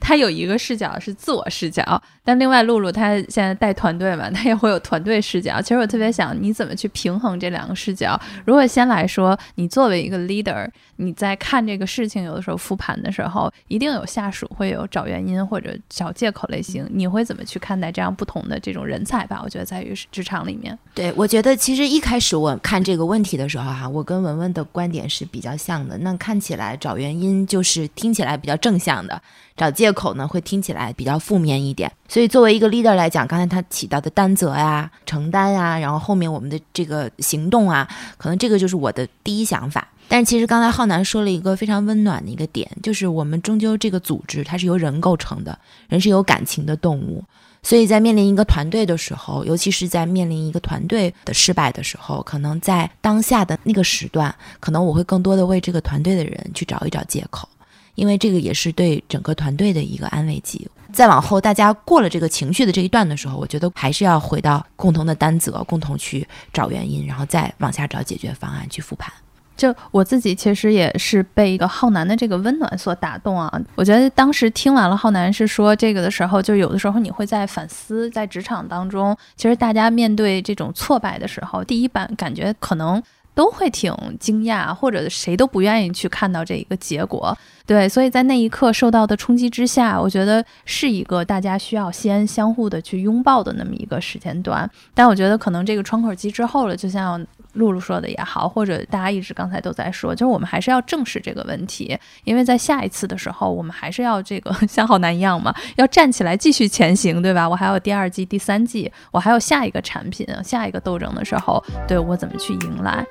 [0.00, 5.60] 她有一个视角是自我视角，但另外露露她现在带团队嘛，她也会有团队视角。
[5.60, 8.20] 其实我特别想你怎么去平衡这两个视角。
[8.44, 19.40] 如果先来说，你作为一个 leader，你在看这个事情有的时候复盘的时候，一定有下属会有找原因或者找借口类型，你会怎么去看待这样不同的这种人才吧？
[19.44, 25.98] 我觉得在于职场里面，对我觉得其实一开始我看这个问题的时候哈，我跟文文的观点是比较像的。
[25.98, 29.20] 那看起来找原因就是听起来比较正向的，
[29.56, 31.90] 找借口呢会听起来比较负面一点。
[32.12, 39.88] 所以作为一个 leader 来讲，刚才他起到的担责呀、承担呀，然后后面我们的这个行动啊，可能这个就是我的第一想法。
[40.08, 47.24] 但其实刚才浩南说了一个非常温暖的一个点，就是我们终究这个组织它是由人构成的，人是有感情的动物。
[47.62, 57.48] 所以在面临一个团队的时候，尤其是在面临一个团队的失败的时候，可能在当下的那个时段，可能我会更多的为这个团队的人去找一找借口，
[57.94, 60.68] 因为这个也是对整个团队的一个安慰剂。
[60.92, 69.10] 再往后，大家过了这个情绪的这一段的时候，我觉得还是要回到共同的担责，共同去找原因，然后再往下找解决方案去复盘。
[69.54, 73.52] 就我自己其实也是被一个浩南的这个温暖所打动啊！
[73.74, 83.00] 我觉得当时听完了浩南是说这个的时候，就有的时候你会在反思，在职场当中，其实大家面对这种挫败的时候，第一版感觉可能
[83.34, 87.36] 都会挺惊讶，或者谁都不愿意去看到这一个结果。
[87.66, 94.68] 对，所以在那一刻受到的冲击之下，我觉得是一个大家需要先相互的去拥抱的那么一个时间段。
[94.94, 97.24] 但我觉得可能这个窗口期之后了，就像。
[97.52, 107.48] 露露说的也好，或者大家一直刚才都在说，就是我们还是要正视这个问题，因为在下一次的时候，我们还是要这个像好男一样嘛，要站起来继续前行，对吧？
[107.48, 113.04] 我还有第二季、第三季，我还有下一个产品、下一个斗争的时候，对我怎么去迎来？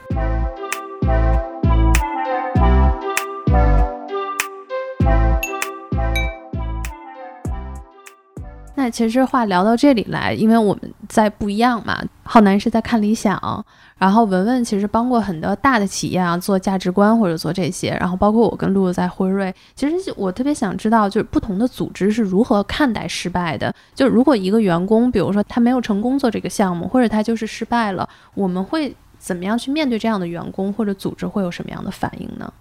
[8.81, 12.03] 那其实话聊到这里来，因为我们在不一样嘛。
[12.23, 13.63] 浩南是在看理想，
[13.95, 19.53] 然后文文其实帮过很多大的企业啊做价值观或者做这些，然后包括我跟露露在辉瑞。
[19.75, 23.71] 其实我特别想知道，就是不同的组织是如何看待失败的。
[23.93, 32.51] 就如果一个员工，比如说他没有成功做这个项目，或者他就是失败了，我们会怎么样去面对这样的员工或者组织会有什么样的反应呢？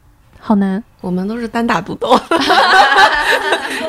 [0.40, 2.08] 好难，我们都是单打独斗，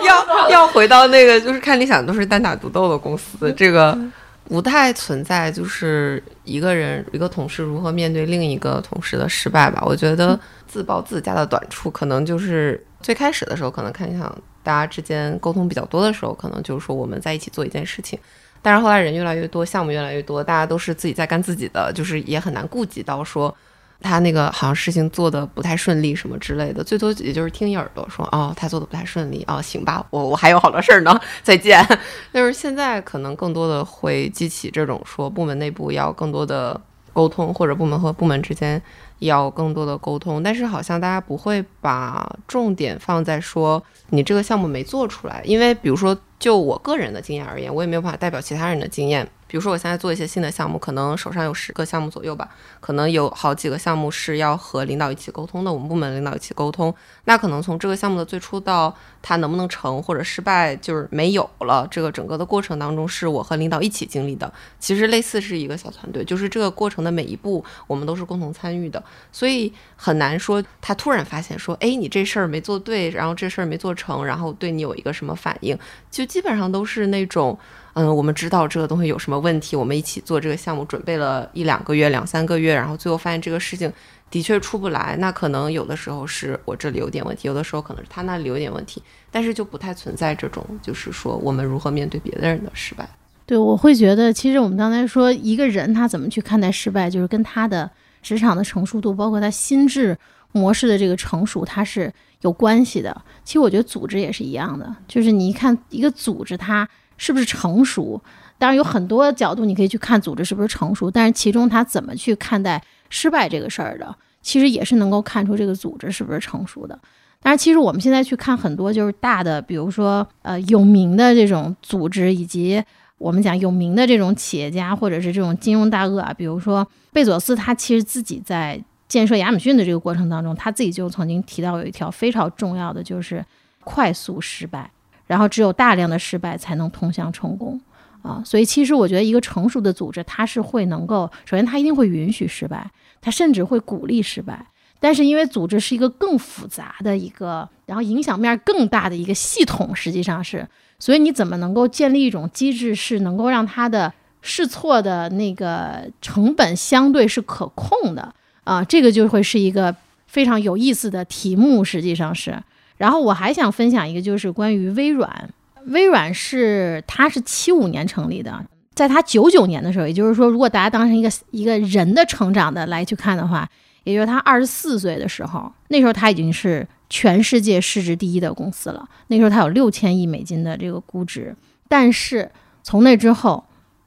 [0.06, 3.98] 要要回到那个就是看理想都是单打独斗的公司，这个
[4.44, 9.82] 不太存在就是一个人一个同事如何面对另一个同事的失败吧。
[9.86, 10.38] 我觉得
[10.68, 18.20] 自曝自家的短处，可能就是最开始的时候，可能看理想大家之间沟通比较多的时候，可能就是说我们在一起做一件事情，
[18.62, 23.56] 但是后来人越来越多，项目越来越多，大家都是自己在干自己的，就是也很难顾及到说。
[24.02, 31.86] 他那个好像事情做的不太顺利，什么之类的，最多也就是听一耳朵说，哦，他做的不太顺利，哦，行吧，我我还有好多事儿呢，再见。
[32.32, 36.80] 但是现在可能更多的会激起这种说部门内部要更多的
[37.14, 38.82] 沟通，或者部门和部门之间
[39.20, 49.30] 要更多的沟通，但是好像大家不会把重点放在说你这个项目没做出来，因为比如说就我个人的经验而言，我也没有办法代表其他人的经验。
[49.52, 52.48] 比如说，我现在做一些新的项目，可能手上有十个项目左右吧，
[52.80, 56.96] 可能有好几个项目是要和领导一起沟通的，我们部门领导一起沟通。
[57.26, 64.50] 那可能从这个项目的最初到它能不能成或者失败，就是没有了，这个整个的过程当中是我和领导一起经历的。
[64.80, 75.78] 其实类似是一个小团队，就是这个过程的每一步我们都是共同参与的，所以很难说他突然发现说，哎，你这事儿没做对，然后这事儿没做成，然后对你有一个什么反应，
[76.10, 77.60] 就基本上都是那种。
[77.94, 83.92] 嗯，我们知道这个东西有什么问题，我们一起做这个项目，准备了一两个月、两三个月，然后最后发现这个事情
[84.30, 85.18] 的确出不来。
[85.20, 93.06] 那可能有的时候是我这里有点问题，有的时候可能是他那里有点问题，但是就不太存在这种，就是说我们如何面对别的人的失败。
[93.46, 97.90] 对，我会觉得，其实我们刚才说一个人他怎么去看待失败，就是跟他的
[98.22, 100.18] 职场的成熟度，包括他心智
[100.54, 103.22] 模式的这个成熟，它是有关系的。
[103.44, 106.88] 其实我觉得组织也是一样的，就是你一看一个组织它。
[107.22, 108.20] 是不是成熟？
[108.58, 117.00] 当然有很多角度你可以去看组织是不是成熟，但是其中他怎么去看待失败这个事儿的，其实也是能够看出这个组织是不是成熟的。
[117.44, 122.84] 当然，其实我们现在去看很多就是大的，比如说呃有名的这种组织，以及
[123.20, 133.46] 我们讲有名的这种企业家或者是这种金融大鳄啊，比如说贝佐斯，他其实自己在建设亚马逊的这个过程当中，他自己就曾经提到有一条非常重要的，就是
[133.84, 134.90] 快速失败。
[135.32, 137.80] 然后只有大量的失败才能通向成功，
[138.22, 142.92] 啊，所以其实我觉得一个成熟的组织，它是会能够，首先它一定会允许失败，
[143.22, 144.68] 它甚至会鼓励失败。
[145.00, 150.68] 但是因为组织是一个更复杂的一个，然后影响面更大的一个系统，实际上是，
[151.00, 158.84] 所以你怎么能够建立一种机制，是能够让它的试错的那个成本相对是可控的啊？
[158.84, 159.96] 这个就会是一个
[160.28, 162.62] 非常有意思的题目，实际上是。
[163.02, 165.50] 然后我还想分享一个，就是关于微软。
[165.88, 173.68] 微软是它是七五年成立的，在它九九年的时候，也就是说，如果大家当成一个一个人的成长的来去看的话，
[174.04, 179.10] 也就是他二十四岁的时候，那时候他已经是全世界市值第一的公司了。
[179.30, 181.56] 那时候他有六千亿美金的这个估值，
[181.88, 182.52] 但是
[182.84, 183.64] 从那之后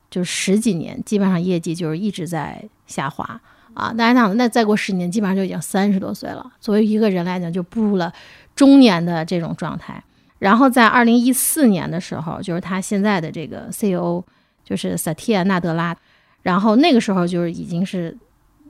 [0.09, 3.41] 就十几年，基本上业绩就是一直在下滑
[3.75, 3.93] 啊。
[3.93, 6.51] 大家想，那再过十年，基本上就已经三十多岁了。
[6.61, 8.13] 作为一个人来讲，就步入了。
[8.57, 10.01] 中年的这种状态，
[10.39, 14.23] 然后在二零一四年的时候，就是他现在的这个 CEO
[14.63, 15.97] 就是萨提亚纳德拉，
[16.43, 18.17] 然后那个时候就是已经是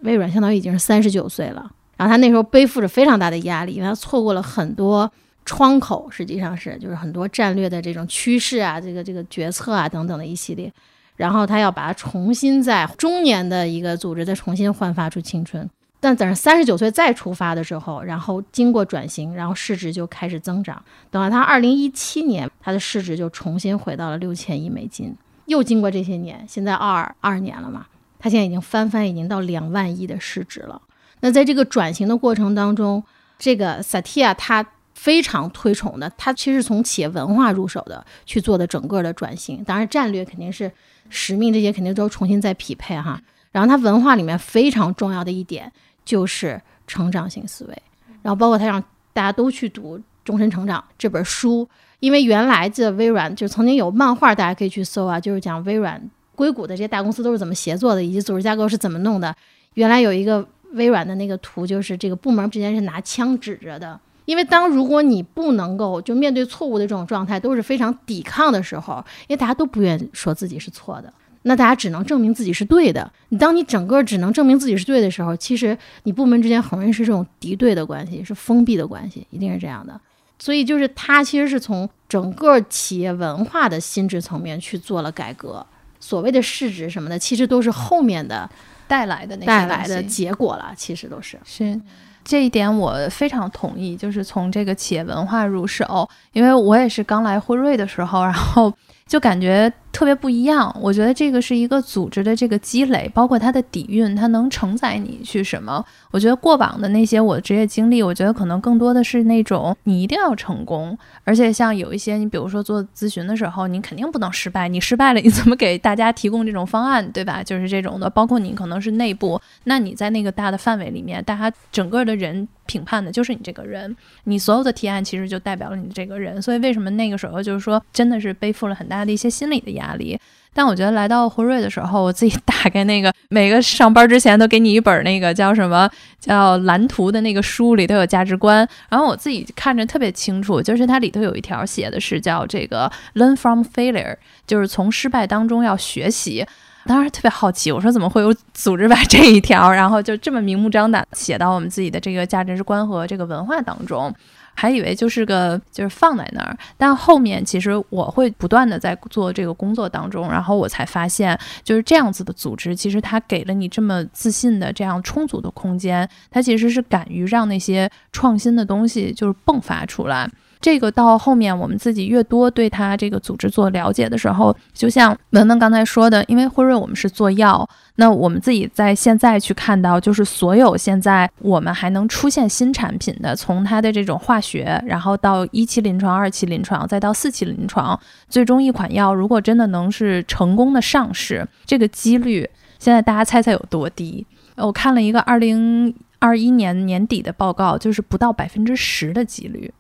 [0.01, 5.13] 微软相当于已经是三十九岁了，然后他那时候背负着非常大的压力，因为他错过了很多
[5.45, 10.73] 窗口，实际上是就是很多战略的这种趋势啊，这个这个决策啊等等的一系列，
[11.17, 15.69] 然后他要把它重新在中年的一个组织再重新焕发出青春。
[16.01, 20.83] 但等三十九岁再出发的时候，然后经过转型，然后市值就开始增长。
[21.11, 25.17] 等到他二零一七年，他的市值就重新回到了六千亿美金。
[25.47, 27.87] 又经过这些年，现在二二年了嘛，
[28.19, 30.81] 他现在已经翻番，已经到两万亿的市值了。
[31.21, 33.03] 那在这个转型的过程当中，
[33.39, 34.63] 这个萨提亚他
[34.93, 39.65] 非常推崇的，他其实从企业文化入手的去做的整个的转型。
[39.65, 40.71] 当然，战略肯定是
[41.09, 43.21] 使命这些肯定都重新再匹配哈。
[43.53, 45.71] 然后他文化里面非常重要的一点
[46.05, 47.83] 就是成长型思维，
[48.23, 48.83] 然后包括他让
[49.13, 51.69] 大家都去读《终身成长》这本书，
[52.01, 56.03] 因为原来这微软就曾经有漫画，大家可以去搜啊，就是讲微软
[56.35, 59.35] 硅谷的这些大公司都是怎么协作的，以及组织架构是怎么弄的。
[59.75, 64.01] 原来有一个微软的那个图，就是这个部门之间是拿枪指着的。
[64.25, 71.13] 因为当如果你不能够就面对错误的这种状态都是非常抵抗的时候，因为大家都不愿意说自己是错的，
[71.43, 73.11] 那大家只能证明自己是对的。
[73.29, 80.01] 你当你整个只能证明自己是对的时候，其实你部门之间很容易是这种敌对的关系，是封闭的关系，一定是这样的。
[80.39, 85.65] 所以就是它其实是从整个企业文化的心智层面去做了改革，
[86.01, 88.49] 所谓的市值什么的，其实都是后面的
[88.89, 91.39] 带来的那些带来的结果了，其实都是。
[91.45, 91.81] 是。
[92.25, 98.73] 这一点我非常同意，就是从这个企业文化入手，因为我也是刚来辉瑞的时候，然后
[99.07, 100.77] 就感觉特别不一样。
[100.83, 105.83] 我觉得这个是一个组织的这个积累，包括它的底蕴，它能承载你去什么。
[106.11, 117.43] 我觉得过往的那些我的职业经历，我觉得可能更多的是那种你一定要成功，而且像有一些你比如说做咨询的时候，你肯定不能失败，你失败了 你怎么给大家提供这种方案，对吧？
[117.43, 130.19] 就是这种的，包括你可能是内部，那你在那个大的范围里面，大家整个的人评判的就是你这个人，你所有的提案其实就代表了你这个人，所以为什么那个时候就是说真的是背负了很大的一些心理的压压力。
[130.57, 144.15] 但我觉得来到辉瑞的时候，我自己打开那个每个上班之前都给你一本那个叫什么叫蓝图的那个书，里头有价值观，然后我自己看着特别清楚，就是它里头有一条写的是叫这个 learn from failure，
[144.47, 146.47] 就是从失败当中要学习。
[146.87, 154.15] 当时特别好奇，我说怎么会有组织把这一条，然后就这么明目张胆写到我们自己的这个价值观和这个文化当中。
[154.55, 170.31] 还以为就是个就是放在那儿，但后面其实我会不断的在做这个工作当中，然后我才发现，就是这样子的组织，其实它给了你这么自信的这样充足的空间，它其实是敢于让那些创新的东西就是迸发出来。
[170.65, 188.01] 这个到后面我们自己越多对它这个组织做了解的时候，就像文文刚才说的，因为辉瑞我们是做药，那我们自己在现在去看到，就是所有现在我们还能出现新产品的，从它的这种化学，然后到一期临床、二期临床，再到四期临床，
[188.31, 192.49] 最终一款药如果真的能是成功的上市，这个几率
[192.79, 194.27] 现在大家猜猜有多低？
[194.57, 199.71] 我看了一个二零二一年年底的报告，就是不到百分之十的几率。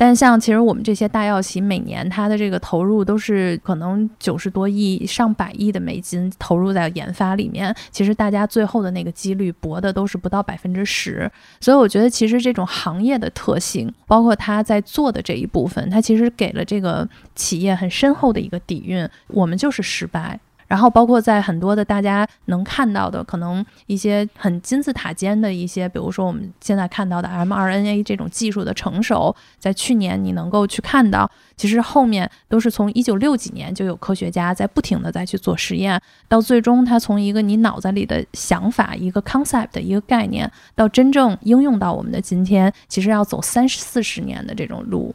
[0.00, 11.30] 但像其实我们这些大药企，每年它的这个投入都是可能九十多亿、上百亿的美金投入在研发里面，其实大家最后的那个几率搏的都是不到百分之十。
[11.60, 19.06] 所以我觉得，其实这种行业的特性，包括它在做的这一部分，它其实给了这个企业很深厚的一个底蕴。
[19.26, 20.40] 我们就是失败。
[20.70, 45.12] 然后包括在很多的大家能看到的，可能一些很金字塔尖的一些，比如说我们现在看到的 mRNA 这种技术的成熟，在去年你能够去看到，其实后面都是从一九六几年就有科学家在不停的在去做实验，到最终它从一个你脑子里的想法，一个 concept 一个概念，到真正应用到我们的今天，其实要走三十四十年的这种路。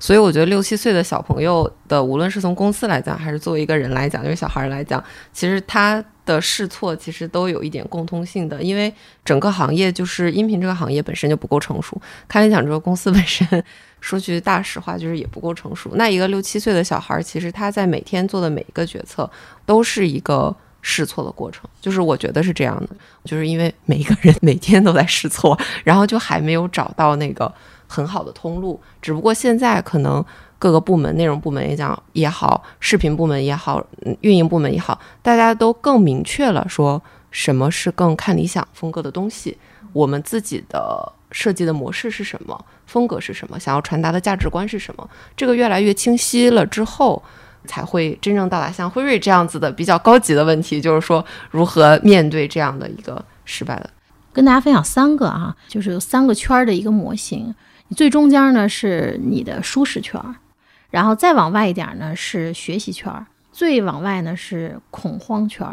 [0.00, 8.92] 所以我觉得六七岁的小朋友的，无论是从公司来讲，还是作为一个人来讲，就是小孩来讲，其实他的试错其实都有一点共通性的，因为
[9.24, 13.64] 整个行业就是音频这个行业本身就不够成熟，开联想这个公司本身
[14.00, 15.90] 说句大实话就是也不够成熟。
[15.94, 19.28] 那一个六七岁的小孩，其实他在每天做的每一个决策
[19.66, 22.90] 都是一个试错的过程，就是我觉得是这样的，
[23.24, 27.52] 就是因为每一个人每天都在试错，然后就还没有找到那个。
[27.88, 30.24] 很好的通路，只不过现在可能
[30.60, 33.84] 各个部门、内容部门也讲也好，视频部门也好，
[34.20, 39.56] 运营部门也好，大家都更明确了说什么是更看理想风格的东西，
[39.92, 47.22] 我们自己的设计的模式是什么，风格是什么，想要传达的价值观是什么，这个越来越清晰了之后，
[47.66, 53.90] 才会真正到达像辉瑞这样子的比较高级的问题，就是说如何面对这样的一个失败的。
[54.32, 57.54] 跟大家分享三个啊，就是三个圈儿的一个模型。
[57.96, 60.20] 最中间呢是你的舒适圈，
[60.90, 63.12] 然后再往外一点呢是学习圈，
[63.52, 65.66] 最往外呢是恐慌圈。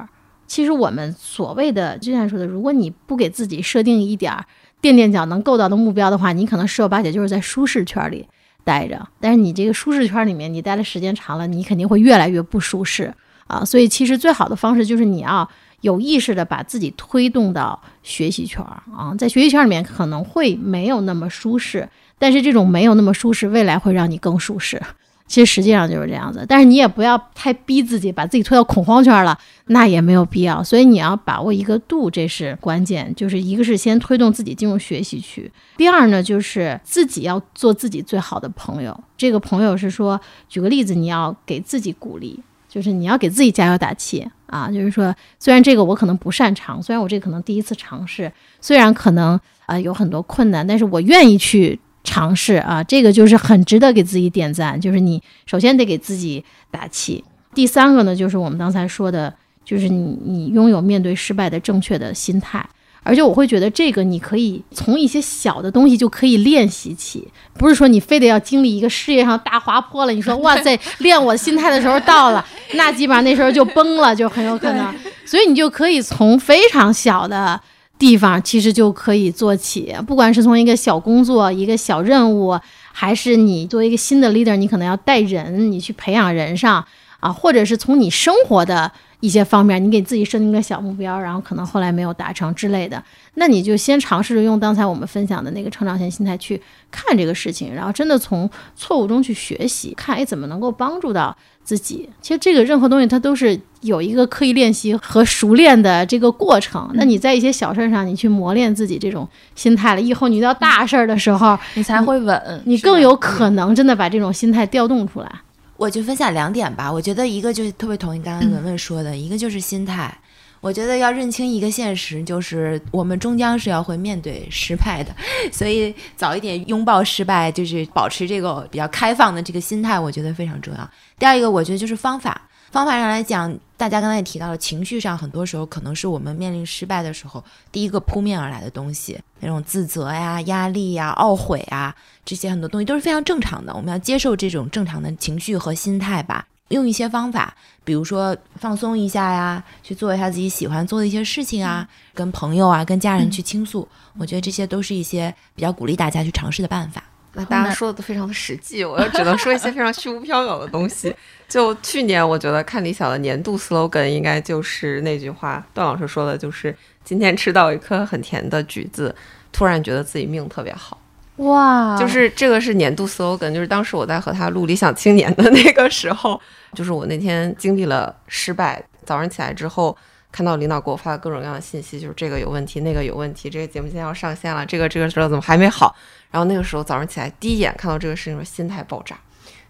[0.48, 4.32] 其实我们所谓的就像说的，如果你不给自己设定一点
[4.80, 8.28] 垫垫脚能够到的目标的话，你可能十有八九就是在舒适圈里
[8.64, 9.08] 待着。
[9.20, 13.12] 但是你这个舒适圈里面，你待的时间长了，你肯定会越来越不舒适
[13.48, 13.66] 啊。
[13.66, 15.50] 所以其实最好的方式就是你要
[15.82, 21.90] 有意识的把自己推动到学习圈啊，在学习圈里面可能会没有那么舒适。
[22.18, 24.82] 但是这种没有那么舒适，未来会让你更舒适。
[25.28, 29.36] 其实实际上就是这样子，但是你也不要太逼自己，把自己推到恐慌圈了，
[29.66, 30.64] 那也没有必要。
[30.64, 33.12] 所以你要把握一个度，这是关键。
[33.16, 38.96] 就是一个是先推动自己进入学习区，第二呢，就是自己要做自己最好的朋友。
[39.18, 42.40] 这个朋友是说，举个例子，你要给自己鼓励，
[42.70, 44.70] 就是你要给自己加油打气啊。
[44.70, 51.80] 就是说，虽然这个我可能不擅长，虽然我这可能第一次尝试，虽然可能啊有很多困难，但是我愿意去。
[52.06, 54.80] 尝试啊，这个就是很值得给自己点赞。
[54.80, 56.42] 就是你首先得给自己
[56.72, 57.22] 打气。
[57.54, 59.34] 第三个呢，就是我们刚才说的，
[59.66, 62.66] 就是你你拥有面对失败的正确的心态。
[63.08, 72.44] 而且我会觉得这个你可以从一些小的东西就可以练习起，不是说你非得要经历一个事业上大滑坡了，你说哇塞，练我心态的时候到了，
[72.74, 74.92] 那基本上那时候就崩了，就很有可能。
[75.24, 77.62] 所以你就可以从非常小的。
[77.98, 82.60] 地方其实就可以做起，不管是从一个小工作、一个小任务，
[82.92, 86.86] 还是你作为一个新的 leader，你可能要带人，你去培养人上
[87.20, 88.92] 啊，或者是从你生活的
[89.22, 93.02] 一些方面，你给自己设定一个小目标，然后可能后来没有达成之类的，
[93.36, 101.36] 那你就先尝试着用刚才我们分享的那个成长型心态去看这个事情，然后真的从错误中去学习，看哎怎么能够帮助到。
[101.64, 106.90] 自己其实这个任何东西它都是有一个刻意练习和熟练的这个过程。
[106.96, 115.32] 那你在一些小事上你去磨练自己这种心态了，以后你遇到大事儿的时候你才会稳，你更有可能真的把这种心态调动出来。
[115.78, 120.18] 我就分享两点吧，我觉得一个就是特别同意刚刚文文说的，一个就是心态。
[120.66, 125.16] 我觉得要认清一个现实，就是我们终将是要会面对失败的，
[125.54, 130.90] 所以早一点拥抱失败，就是保持这个比较开放的这个心态，我觉得非常重要。
[131.20, 141.96] 第二一个，我觉得就是方法，方法上来讲，大家刚才也提到了，情绪上很多时候可能是我们面临失败的时候第一个扑面而来的东西，那种自责呀、压力呀、懊悔啊，
[142.26, 146.48] 这些很多东西都是非常正常的，我们要接受这种正常的情绪和心态吧。
[146.70, 147.54] 用一些方法，
[147.84, 153.88] 比如说放松一下呀，去做一下自己喜欢做的一些事情啊，跟朋友啊、跟家人去倾诉，
[154.18, 157.04] 我觉得这些都是一些比较鼓励大家去尝试的办法。
[157.38, 161.14] 那大家说的都非常的实际，我又只能说一些非常虚无缥缈的东西。
[161.50, 169.14] 就去年，我觉得看理想的年度 slogan 应该就是那句话，段老师说的，就是今天吃到一颗很甜的橘子，
[169.52, 170.98] 突然觉得自己命特别好。
[171.38, 176.40] 哇，就是这个是年度 slogan，就是当时我在和他录《理想青年》的那个时候，
[176.74, 179.96] 就是我那天经历了失败，早上起来之后
[180.32, 185.94] 看到领导给我发的各种各样的信息，就是这个有问题，那个有问题，这个节目今天要上线了，这个这个这怎么还没好？
[186.32, 189.18] 然后那个时候早上起来第一眼看到这个事情，心态爆炸，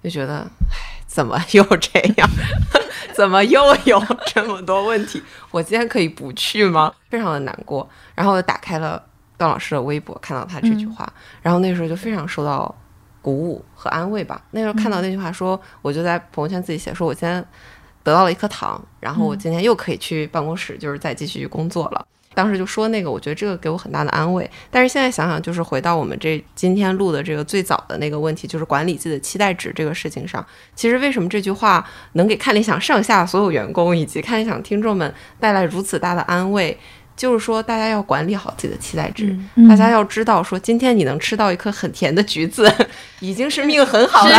[0.03, 2.29] 就觉得，唉，怎么又这样？
[3.15, 5.23] 怎么又有这么多问题？
[5.49, 6.93] 我今天可以不去吗？
[7.09, 9.01] 非常的难过，然后打开了。
[9.37, 11.11] 段老师的微博看到他这句话，
[11.41, 12.73] 然后那时候就非常受到
[13.21, 14.41] 鼓舞和安慰吧。
[14.51, 17.43] 那时候看到那句话说，我就在朋友圈自己写说，我今天
[18.03, 22.05] 得到了一颗糖，然后我今天又可以去办公室，就是再继续工作了。
[22.35, 24.49] 当时就说那个，我觉得这个给我很大的安慰。
[24.69, 36.77] 但是现在想想，就是回到我们这今天录的这个最早的那个问题，就是管理自己的期待值这个事情上，其实为什么这句话能给看理想上下所有员工以及看理想听众们带来如此大的安慰？
[37.15, 39.37] 就是说，大家要管理好自己的期待值。
[39.69, 42.69] 大家要知道，说今天你能吃到一颗很甜的橘子，
[43.21, 44.35] 已经是命很好了。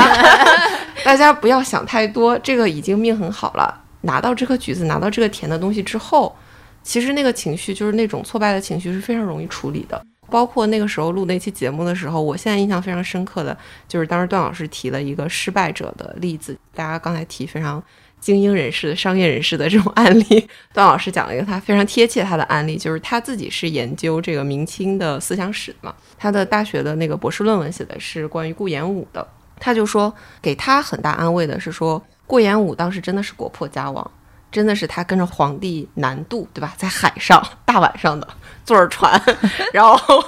[1.04, 3.82] 大家不要想太多，这个已经命很好了。
[4.02, 6.36] 拿到这颗橘子，拿到这个甜的东西之后，
[6.82, 10.00] 其实那个情绪就是那种挫败的情绪是非常容易处理的。
[10.28, 13.56] 包括那个时候录那期节目的时候，我现在印象非常深刻的
[13.88, 17.82] 就是当时段老师提了一个失败者的例子，大家刚才提非常。
[18.26, 29.24] 精英人士的商业人士的这种案例，段老师讲了一个他非常贴切他的案例，就是他自己是研究这个明清的思想史的嘛，他的大学的那个博士论文写的是关于顾炎武的，
[29.60, 30.12] 他就说
[30.42, 34.10] 给他很大安慰的是说，顾炎武当时真的是国破家亡，
[34.50, 38.26] 真的是他跟着皇帝南渡，对吧，在海上大晚上的
[38.64, 39.22] 坐着 船，
[39.72, 40.20] 然后。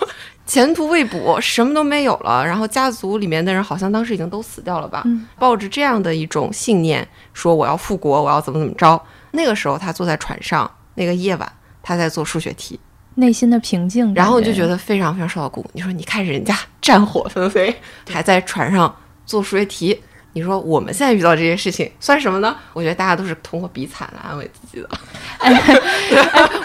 [0.49, 2.45] 前途未卜，什么都没有了。
[2.45, 5.05] 然后家族里面的人好像当时已经都死掉了吧？
[5.39, 9.01] 抱着这样的一种信念，说我要复国，我要怎么怎么着。
[9.33, 12.81] 那个时候他坐在船上，那个夜晚他在做数学题，
[13.17, 15.71] 内心的平静，然后就觉得非常非常受到鼓舞。
[15.75, 17.77] 你说，你看人家 战火纷飞，
[18.11, 18.97] 还在船上
[19.27, 20.03] 做数学题。
[20.35, 22.55] 你说我们现在遇到这些事情算什么呢？
[22.73, 24.89] 我觉得大家都是通过比惨来安慰自己的。
[25.39, 25.53] 哎，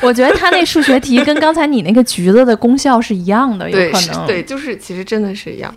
[0.01, 4.27] 我觉得他那数学题跟刚才你那个橘子的功效是一样的，有可能。
[4.27, 5.73] 对，就是其实真的是一样。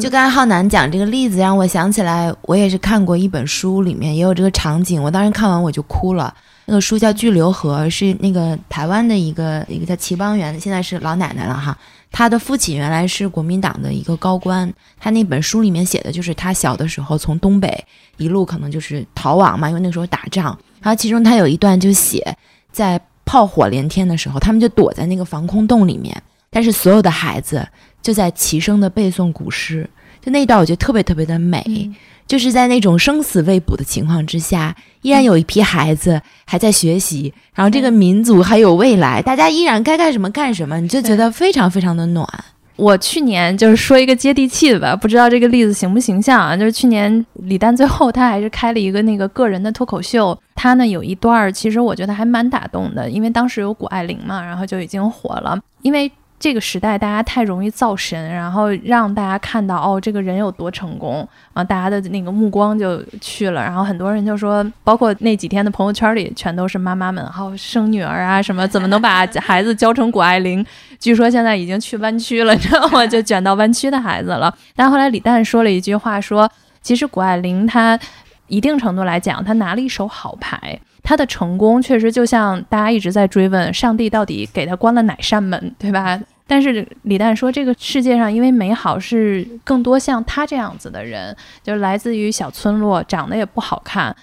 [0.00, 5.00] 就刚才浩南讲这个例子，让我想起来，我也是看过一本书，里面也有这个场景。
[5.00, 6.34] 我当时看完我就哭了。
[6.64, 11.78] 那个书叫《巨流河》，是那个台湾的一个一个叫齐邦媛，现在是老奶奶了哈。
[12.10, 17.84] 他的父亲原来是国民党的一个高官，他那本书里面写的就是他小的时候从东北
[18.16, 20.58] 一路可能就是逃亡嘛，因为那时候打仗。
[20.80, 22.36] 然后其中他有一段就写，
[22.70, 27.66] 在炮火连天的时候，他们就躲在那个防空洞里面，但是所有的孩子
[28.00, 29.88] 就在齐声的背诵古诗，
[30.26, 31.64] 就那一段我觉得特别特别的美。
[31.68, 31.94] 嗯
[32.26, 42.28] 就是在那种生死未卜的情况之下，依然有一批孩子还在学习，然后这个民族还有未来，大家依然该干什么干什么，你就觉得非常非常的暖。
[42.74, 46.56] 我去年就是说一个接地气的吧，不知道这个例子形不形象啊？
[46.56, 56.10] 就是去年李诞最后他还是开了一个那个个人的脱口秀，他呢有一段儿其实我觉得还蛮打动的，因为当时有谷爱凌嘛，然后就已经火了，因为。
[56.38, 63.62] 这个时代，大家太容易造神，然后让大家看到哦，这个人有多成功啊，大家的那个目光就去了。
[63.62, 70.64] 然后很多人就说，包括那几天的朋友圈里，全都是妈妈们，还有生女儿啊什么，怎么能把孩子教成谷爱凌？
[71.00, 73.06] 据说现在已经去湾区了，你知道吗？
[73.06, 74.54] 就卷到湾区的孩子了。
[74.74, 76.50] 但后来李诞说了一句话，说
[76.82, 77.98] 其实谷爱凌她
[78.46, 80.78] 一定程度来讲，她拿了一手好牌。
[81.06, 86.20] 他的成功确实就像大家一直在追问，上帝到底给他关了哪扇门，对吧？
[86.48, 94.14] 但是李诞说，这个世界上因为美好是更多像他这样子的人，就是来自于小村落，长得也不好看。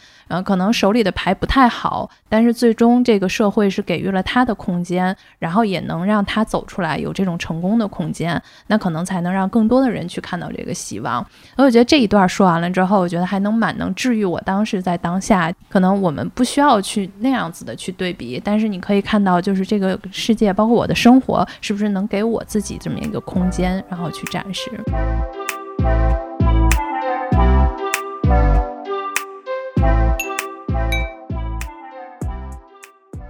[0.42, 11.24] 可能手里的牌不太好，但是最终这个社会是给予了他的空间，然后也能让他走出来，有这种成功的空间，那可能才能让更多的人去看到这个希望。
[11.56, 24.72] 所以我觉得这一段说完了之后，我觉得还能蛮能治愈我当时在当下，可能我们不需要去那样子的去对比，但是你可以看到，就是这个世界，包括我的生活，是不是能给我自己这么一个空间，然后去展示。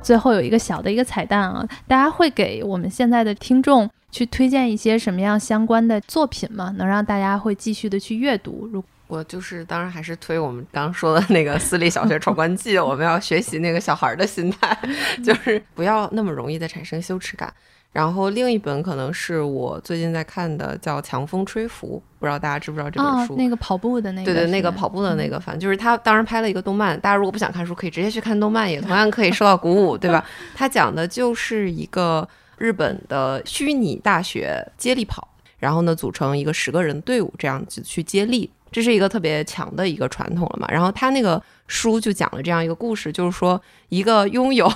[0.03, 6.73] 最后有一个小的一个彩蛋啊，大家会给我们现在的听众去推荐一些什么样相关的作品吗？
[6.77, 8.69] 能让大家会继续的去阅读？
[8.71, 14.77] 如我就是当然还是推我们刚刚说的那个私立小学闯关记， 我们要学习那个小孩的心态，
[15.23, 17.53] 就是不要那么容易的产生羞耻感。
[17.93, 23.33] 然后另一本可能是我最近在看的，叫《强风吹拂》，不知道大家知不知道这本书？
[23.33, 26.99] 哦、那个跑步的那个，对对，那个跑步的那个，反正就是他当时拍了一个动漫。
[26.99, 30.25] 大家如果不想看书，可以直接去看动漫，也同样可以受到鼓舞，对吧？
[30.55, 32.27] 他讲的就是一个
[32.57, 35.27] 日本的虚拟大学接力跑，
[35.59, 40.67] 然后呢组成一个十个人队伍，这样子去接力，这是一个特别强的一个传统了嘛。
[40.69, 44.69] 然后他那个书就讲了这样一个故事，就是说一个拥有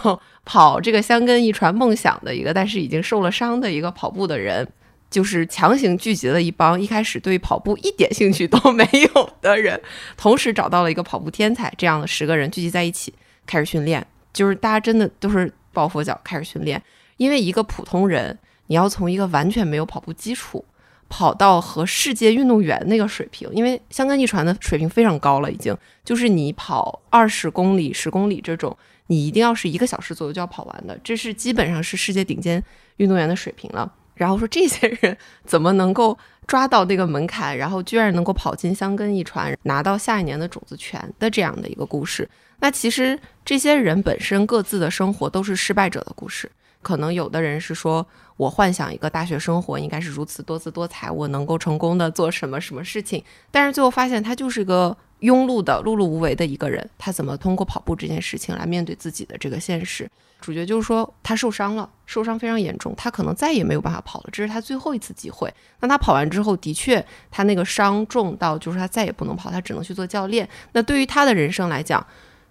[0.45, 4.65] 跑这个香根一传梦想的一个，但是已经受了伤的一个跑步的人，
[5.09, 9.81] 就是强行聚集了一帮一开始对跑步一点兴趣都没有的人，
[10.15, 13.13] 同时找到了一个跑步天才，这样的十个人聚集在一起
[13.45, 16.81] 开始训练，就是大家真的都是抱佛脚开始训练，
[17.17, 18.37] 因为一个普通人，
[18.67, 20.63] 你要从一个完全没有跑步基础。
[21.09, 28.75] 跑到和世界运动员那个水平，因为香根一传的水平非常高了，已经就是你跑二十公里、十公里这种，
[29.07, 32.63] 你一定要是一个小时左右就要跑完的，这是基本上是世界顶尖
[32.97, 33.91] 运动员的水平了。
[34.15, 42.27] 然后说这些人怎么能够抓到那个门槛，然后居然能够跑进香根一传，拿到下一年的种子权的这样的一个故事。
[42.59, 46.51] 那其实这些人本身各自的生活都是失败者的故事。
[46.87, 48.07] 可能有的人是说，
[48.37, 53.21] 我幻想一个大学生活应该是如此多姿多彩，我能够成功的做什么什么事情，
[53.51, 56.89] 但是最后发现他就是个庸碌的、碌碌无为的一个人。
[56.97, 60.09] 他怎么通过跑步这件事情来面对自己的这个现实？
[60.39, 65.53] 主角就是说他受伤了，受伤非常严重，他可能再也没有办法跑了，这是他最后一次机会。
[65.81, 70.47] 那他跑完之后，的确他那个伤重到就是他再也不能跑，他只能去做教练。
[70.71, 72.05] 那对于他的人生来讲，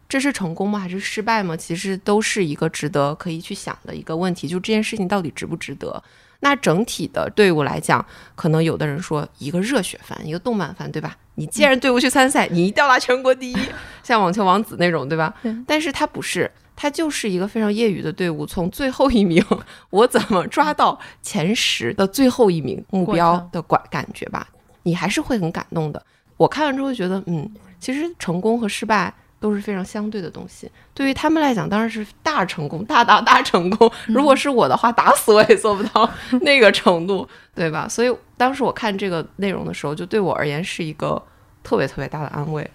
[0.09, 0.79] 这是成功吗？
[0.79, 1.57] 还是失败吗？
[1.57, 4.47] 其实都是一个值得可以去想的一个问题。
[4.47, 6.03] 就这件事情到底值不值得？
[6.41, 8.05] 那整体的队伍来讲，
[8.35, 11.17] 可能有的人说一个热血番，一个动漫番，对吧？
[11.37, 13.57] 你既然队伍去参赛，你一定要拿全国第一，
[14.05, 15.35] 像网球王子那种，对吧？
[15.67, 19.43] 但是他不是，他就是一个非常业余的队伍，从最后一名，
[19.91, 24.47] 我怎么抓到前十的最后一名目标的感感觉吧？
[24.83, 26.01] 你还是会很感动的。
[26.37, 27.51] 我看完之后觉得，嗯，
[27.81, 29.13] 其实成功和失败。
[29.39, 33.91] 都是非常相对的东西，对于他们来讲当然是大成功，大大大成功。
[34.07, 36.09] 如果是我的话，打死我也做不到
[36.41, 37.87] 那个程度， 对吧？
[37.87, 41.23] 所以当时我看这个内容的时候，就对我而言是一个
[41.63, 42.69] 特别特别大的安慰。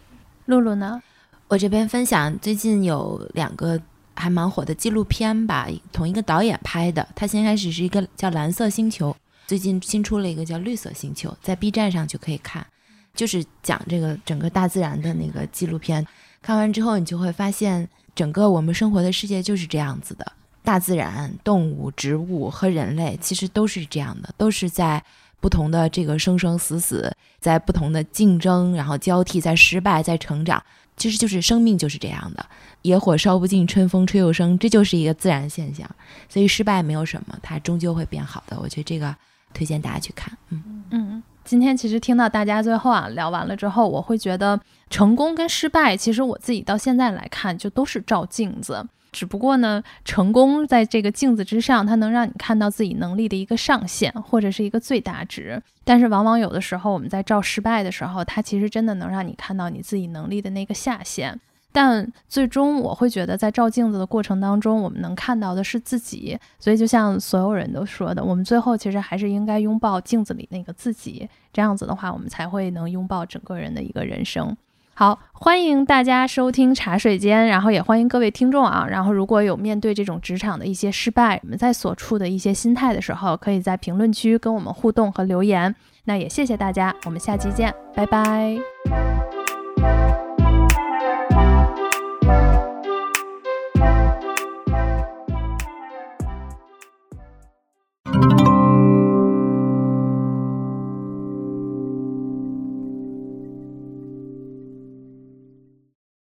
[0.45, 1.01] 露露呢？
[1.47, 3.80] 我这边分享最近有两个
[4.14, 7.05] 还蛮火的纪录片吧，同一个导演拍的。
[7.16, 9.12] 他先开始是一个叫《蓝色星球》，
[9.47, 12.66] 最近新出了一个叫《绿色星球》，在 B 站上就可以看，
[13.14, 16.05] 就是讲这个整个大自然的那个纪录片。
[16.41, 20.31] 看完之后，你就会发现，整个我们生活的世界就是这样子的。
[20.63, 25.03] 大自然、动物、植物和人类其实都是这样的，都是在
[25.39, 30.61] 不同的这个生生死死，在不同的竞争，然后交替，在失败，在成长。
[30.97, 32.45] 其实就是生命就是这样的，
[32.83, 35.89] 野火烧不尽，春风吹又生，这就是一个自然现象。
[36.29, 38.59] 所以失败没有什么，它终究会变好的。
[38.59, 39.15] 我觉得这个
[39.53, 40.37] 推荐大家去看。
[40.49, 48.85] 嗯嗯，今天其实听到大家最后啊聊完了之后，我会觉得成功跟失败，其实我自己到现在来看，就都是照镜子。
[49.11, 55.61] 只不过呢，成功在这个镜子之上，它能让你看到自己能力的一个上限，或者是一个最大值。
[55.83, 61.37] 但是往往有的时候，我们在照失败的时候，它其实真的能让你看到你自己能力的那个下限。
[61.72, 66.38] 但最终，我会觉得在照镜子的过程当中，我们能看到的是自己。
[66.59, 71.30] 所以，就像所有人都说的，我们最后其实还是应该拥抱镜子里那个自己。
[71.53, 74.55] 这样子的话，我们才会能拥抱整个人的一个人生。
[74.93, 78.86] 好，欢迎大家收听茶水间，然后也欢迎各位听众啊。
[78.88, 85.74] 然后如果有面对这种职场的一些失败，我们在所处的一些心态的时候，可以在评论区跟我们互动和留言。
[86.03, 88.57] 那也谢谢大家，我们下期见，拜拜。